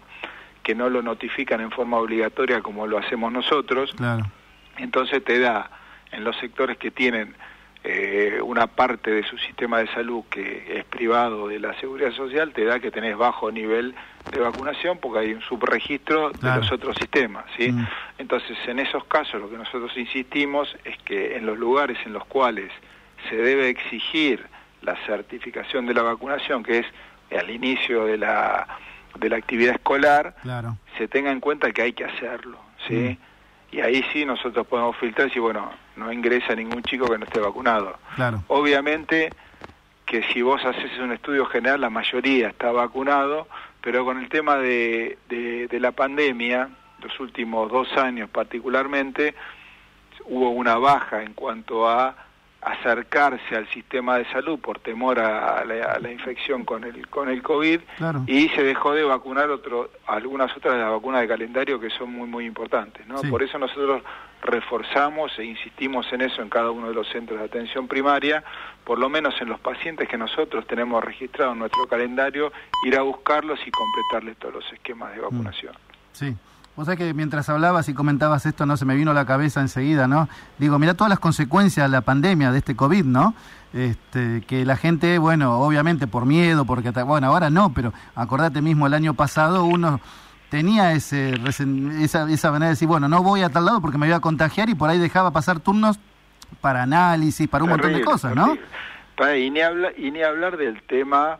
que 0.63 0.75
no 0.75 0.89
lo 0.89 1.01
notifican 1.01 1.59
en 1.59 1.71
forma 1.71 1.97
obligatoria 1.97 2.61
como 2.61 2.87
lo 2.87 2.97
hacemos 2.97 3.33
nosotros, 3.33 3.93
entonces 4.77 5.21
te 5.25 5.39
da 5.39 5.69
en 6.13 6.23
los 6.23 6.37
sectores 6.37 6.77
que 6.77 6.89
tienen 6.89 7.35
eh, 7.87 8.41
una 8.41 8.67
parte 8.67 9.11
de 9.11 9.23
su 9.23 9.37
sistema 9.37 9.79
de 9.79 9.87
salud 9.87 10.23
que 10.29 10.77
es 10.79 10.85
privado 10.85 11.47
de 11.47 11.59
la 11.59 11.73
seguridad 11.79 12.11
social 12.11 12.51
te 12.53 12.65
da 12.65 12.79
que 12.79 12.91
tenés 12.91 13.17
bajo 13.17 13.51
nivel 13.51 13.95
de 14.31 14.39
vacunación 14.39 14.97
porque 14.97 15.19
hay 15.19 15.33
un 15.33 15.41
subregistro 15.41 16.31
de 16.31 16.55
los 16.57 16.71
otros 16.71 16.97
sistemas, 16.97 17.45
¿sí? 17.57 17.71
Mm. 17.71 17.87
Entonces, 18.17 18.57
en 18.67 18.79
esos 18.79 19.05
casos 19.05 19.39
lo 19.39 19.49
que 19.49 19.57
nosotros 19.57 19.95
insistimos 19.95 20.75
es 20.83 20.97
que 21.05 21.37
en 21.37 21.45
los 21.45 21.57
lugares 21.57 21.97
en 22.05 22.11
los 22.11 22.25
cuales 22.25 22.71
se 23.29 23.37
debe 23.37 23.69
exigir 23.69 24.45
la 24.81 24.97
certificación 25.05 25.85
de 25.85 25.93
la 25.93 26.01
vacunación, 26.01 26.63
que 26.63 26.79
es 26.79 26.85
al 27.31 27.49
inicio 27.49 28.05
de 28.05 28.17
la 28.17 28.67
de 29.17 29.29
la 29.29 29.37
actividad 29.37 29.73
escolar, 29.75 30.35
se 30.97 31.07
tenga 31.07 31.31
en 31.31 31.39
cuenta 31.39 31.71
que 31.71 31.81
hay 31.81 31.93
que 31.93 32.03
hacerlo, 32.03 32.59
¿sí? 32.87 32.93
Mm 32.93 33.17
y 33.71 33.81
ahí 33.81 34.03
sí 34.13 34.25
nosotros 34.25 34.65
podemos 34.67 34.95
filtrar 34.97 35.31
si 35.31 35.39
bueno 35.39 35.71
no 35.97 36.11
ingresa 36.11 36.55
ningún 36.55 36.83
chico 36.83 37.09
que 37.09 37.17
no 37.17 37.25
esté 37.25 37.39
vacunado. 37.39 37.97
Claro. 38.15 38.43
obviamente 38.47 39.29
que 40.05 40.23
si 40.31 40.41
vos 40.41 40.63
haces 40.63 40.97
un 40.99 41.11
estudio 41.11 41.45
general 41.45 41.81
la 41.81 41.89
mayoría 41.89 42.49
está 42.49 42.71
vacunado 42.71 43.47
pero 43.81 44.05
con 44.05 44.17
el 44.17 44.29
tema 44.29 44.57
de, 44.57 45.17
de, 45.29 45.67
de 45.67 45.79
la 45.79 45.91
pandemia 45.91 46.69
los 47.01 47.19
últimos 47.19 47.71
dos 47.71 47.91
años 47.97 48.29
particularmente 48.29 49.35
hubo 50.25 50.49
una 50.49 50.77
baja 50.77 51.23
en 51.23 51.33
cuanto 51.33 51.87
a 51.87 52.15
acercarse 52.61 53.55
al 53.55 53.67
sistema 53.69 54.17
de 54.17 54.25
salud 54.25 54.59
por 54.59 54.79
temor 54.79 55.19
a, 55.19 55.63
la, 55.63 56.11
infección 56.11 56.65
con 56.65 56.83
el 56.83 57.07
con 57.07 57.29
el 57.29 57.41
COVID 57.41 57.79
y 58.25 58.49
se 58.49 58.63
dejó 58.63 58.93
de 58.93 59.03
vacunar 59.03 59.49
otro 59.49 59.91
algunas 60.07 60.55
otras 60.57 60.73
de 60.73 60.81
las 60.81 60.91
vacunas 60.91 61.21
de 61.21 61.27
calendario 61.27 61.79
que 61.79 61.89
son 61.91 62.11
muy 62.11 62.27
muy 62.27 62.45
importantes 62.45 63.05
no 63.07 63.21
por 63.29 63.43
eso 63.43 63.59
nosotros 63.59 64.01
reforzamos 64.41 65.37
e 65.39 65.45
insistimos 65.45 66.11
en 66.13 66.21
eso 66.21 66.41
en 66.41 66.49
cada 66.49 66.71
uno 66.71 66.89
de 66.89 66.93
los 66.93 67.07
centros 67.09 67.39
de 67.39 67.45
atención 67.45 67.87
primaria 67.87 68.43
por 68.83 68.99
lo 68.99 69.09
menos 69.09 69.33
en 69.41 69.49
los 69.49 69.59
pacientes 69.59 70.07
que 70.07 70.17
nosotros 70.17 70.65
tenemos 70.67 71.03
registrados 71.03 71.53
en 71.53 71.59
nuestro 71.59 71.87
calendario 71.87 72.51
ir 72.85 72.97
a 72.97 73.01
buscarlos 73.01 73.59
y 73.65 73.71
completarles 73.71 74.37
todos 74.37 74.55
los 74.55 74.73
esquemas 74.73 75.13
de 75.13 75.19
mm. 75.19 75.23
vacunación 75.23 75.73
sí 76.11 76.35
Vos 76.77 76.85
sabés 76.85 76.99
que 76.99 77.13
mientras 77.15 77.49
hablabas 77.49 77.89
y 77.89 77.95
comentabas 77.95 78.45
esto, 78.45 78.67
no 78.67 78.77
se 78.77 78.85
me 78.85 78.93
vino 78.93 79.09
a 79.09 79.13
la 79.15 79.25
cabeza 79.25 79.61
enseguida, 79.61 80.07
¿no? 80.07 80.29
Digo, 80.59 80.77
mira 80.77 80.93
todas 80.93 81.09
las 81.09 81.17
consecuencias 81.17 81.87
de 81.87 81.91
la 81.91 82.01
pandemia, 82.01 82.51
de 82.51 82.59
este 82.59 82.75
COVID, 82.75 83.03
¿no? 83.03 83.33
Este, 83.73 84.43
que 84.45 84.63
la 84.63 84.77
gente, 84.77 85.17
bueno, 85.17 85.57
obviamente 85.59 86.05
por 86.05 86.27
miedo, 86.27 86.65
porque, 86.65 86.91
bueno, 86.91 87.27
ahora 87.27 87.49
no, 87.49 87.73
pero 87.73 87.93
acordate 88.13 88.61
mismo, 88.61 88.85
el 88.85 88.93
año 88.93 89.15
pasado 89.15 89.65
uno 89.65 89.99
tenía 90.49 90.93
ese, 90.93 91.33
esa, 92.01 92.29
esa 92.29 92.51
manera 92.51 92.67
de 92.67 92.73
decir, 92.73 92.87
bueno, 92.87 93.07
no 93.07 93.23
voy 93.23 93.41
a 93.41 93.49
tal 93.49 93.65
lado 93.65 93.81
porque 93.81 93.97
me 93.97 94.07
voy 94.07 94.15
a 94.15 94.19
contagiar 94.19 94.69
y 94.69 94.75
por 94.75 94.89
ahí 94.89 94.99
dejaba 94.99 95.31
pasar 95.31 95.59
turnos 95.59 95.99
para 96.61 96.83
análisis, 96.83 97.47
para 97.47 97.63
un 97.63 97.71
montón 97.71 97.93
de 97.93 98.03
cosas, 98.03 98.35
¿no? 98.35 98.57
Y 99.35 99.49
ni, 99.49 99.61
habla, 99.61 99.91
y 99.97 100.11
ni 100.11 100.21
hablar 100.21 100.57
del 100.57 100.83
tema 100.83 101.39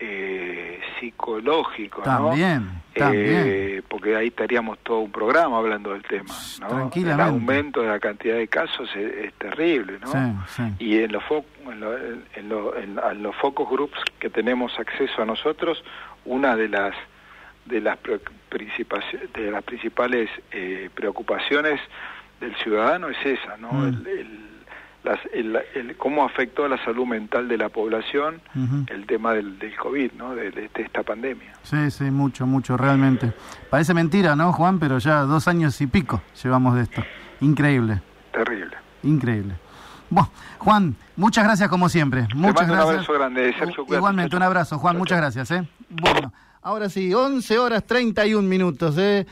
eh, 0.00 0.80
psicológico, 0.98 2.02
también, 2.02 2.82
eh, 2.96 3.80
porque 3.88 4.16
ahí 4.16 4.26
estaríamos 4.26 4.78
todo 4.80 5.00
un 5.00 5.12
programa 5.12 5.58
hablando 5.58 5.92
del 5.92 6.02
tema, 6.02 6.34
¿no? 6.60 6.90
El 6.92 7.20
aumento 7.20 7.82
de 7.82 7.88
la 7.88 8.00
cantidad 8.00 8.36
de 8.36 8.48
casos 8.48 8.90
es, 8.96 9.32
terrible, 9.34 10.00
¿no? 10.00 10.44
Y 10.80 10.98
en 10.98 11.12
los, 11.12 11.22
en, 12.34 12.98
en, 12.98 13.22
los 13.22 13.36
focus 13.36 13.68
groups 13.70 13.98
que 14.18 14.28
tenemos 14.28 14.76
acceso 14.78 15.22
a 15.22 15.24
nosotros, 15.24 15.82
una 16.24 16.56
de 16.56 16.68
las 16.68 16.94
de 17.66 17.80
las 17.80 17.98
de 19.34 19.50
las 19.50 19.62
principales 19.64 20.30
eh, 20.50 20.88
preocupaciones 20.94 21.80
del 22.40 22.54
ciudadano 22.56 23.08
es 23.08 23.26
esa, 23.26 23.56
¿no? 23.56 23.72
Mm. 23.72 24.06
el 24.06 24.46
el, 25.32 25.96
cómo 25.96 26.24
afectó 26.24 26.64
a 26.64 26.68
la 26.68 26.82
salud 26.84 27.06
mental 27.06 27.48
de 27.48 27.58
la 27.58 27.68
población 27.68 28.40
el 28.88 29.06
tema 29.06 29.32
del, 29.32 29.58
del 29.58 29.76
COVID, 29.76 30.12
¿no? 30.12 30.34
De, 30.34 30.70
esta 30.74 31.02
pandemia. 31.02 31.52
Sí, 31.62 31.90
sí, 31.90 32.04
mucho, 32.04 32.46
mucho, 32.46 32.76
realmente. 32.76 33.32
Parece 33.70 33.94
mentira, 33.94 34.36
¿no, 34.36 34.52
Juan? 34.52 34.78
Pero 34.78 34.98
ya 34.98 35.20
dos 35.20 35.48
años 35.48 35.80
y 35.80 35.86
pico 35.86 36.22
llevamos 36.42 36.74
de 36.74 36.82
esto. 36.82 37.02
Increíble. 37.40 38.00
Terrible. 38.32 38.76
Increíble. 39.02 39.54
Bueno, 40.08 40.30
Juan, 40.58 40.96
muchas 41.16 41.44
gracias 41.44 41.68
como 41.68 41.88
siempre. 41.88 42.26
Muchas 42.34 42.68
gracias. 42.68 42.86
Un 42.86 42.92
abrazo 42.92 43.12
grande, 43.12 43.54
Sergio. 43.58 43.84
Igualmente, 43.88 44.36
un 44.36 44.42
abrazo, 44.42 44.78
Juan, 44.78 44.96
muchas 44.96 45.18
gracias. 45.18 45.50
¿eh? 45.50 45.66
Bueno, 45.88 46.32
ahora 46.66 46.90
sí, 46.90 47.14
11 47.14 47.58
horas 47.60 47.86
31 47.86 48.46
minutos. 48.46 48.96
¿eh? 48.98 49.24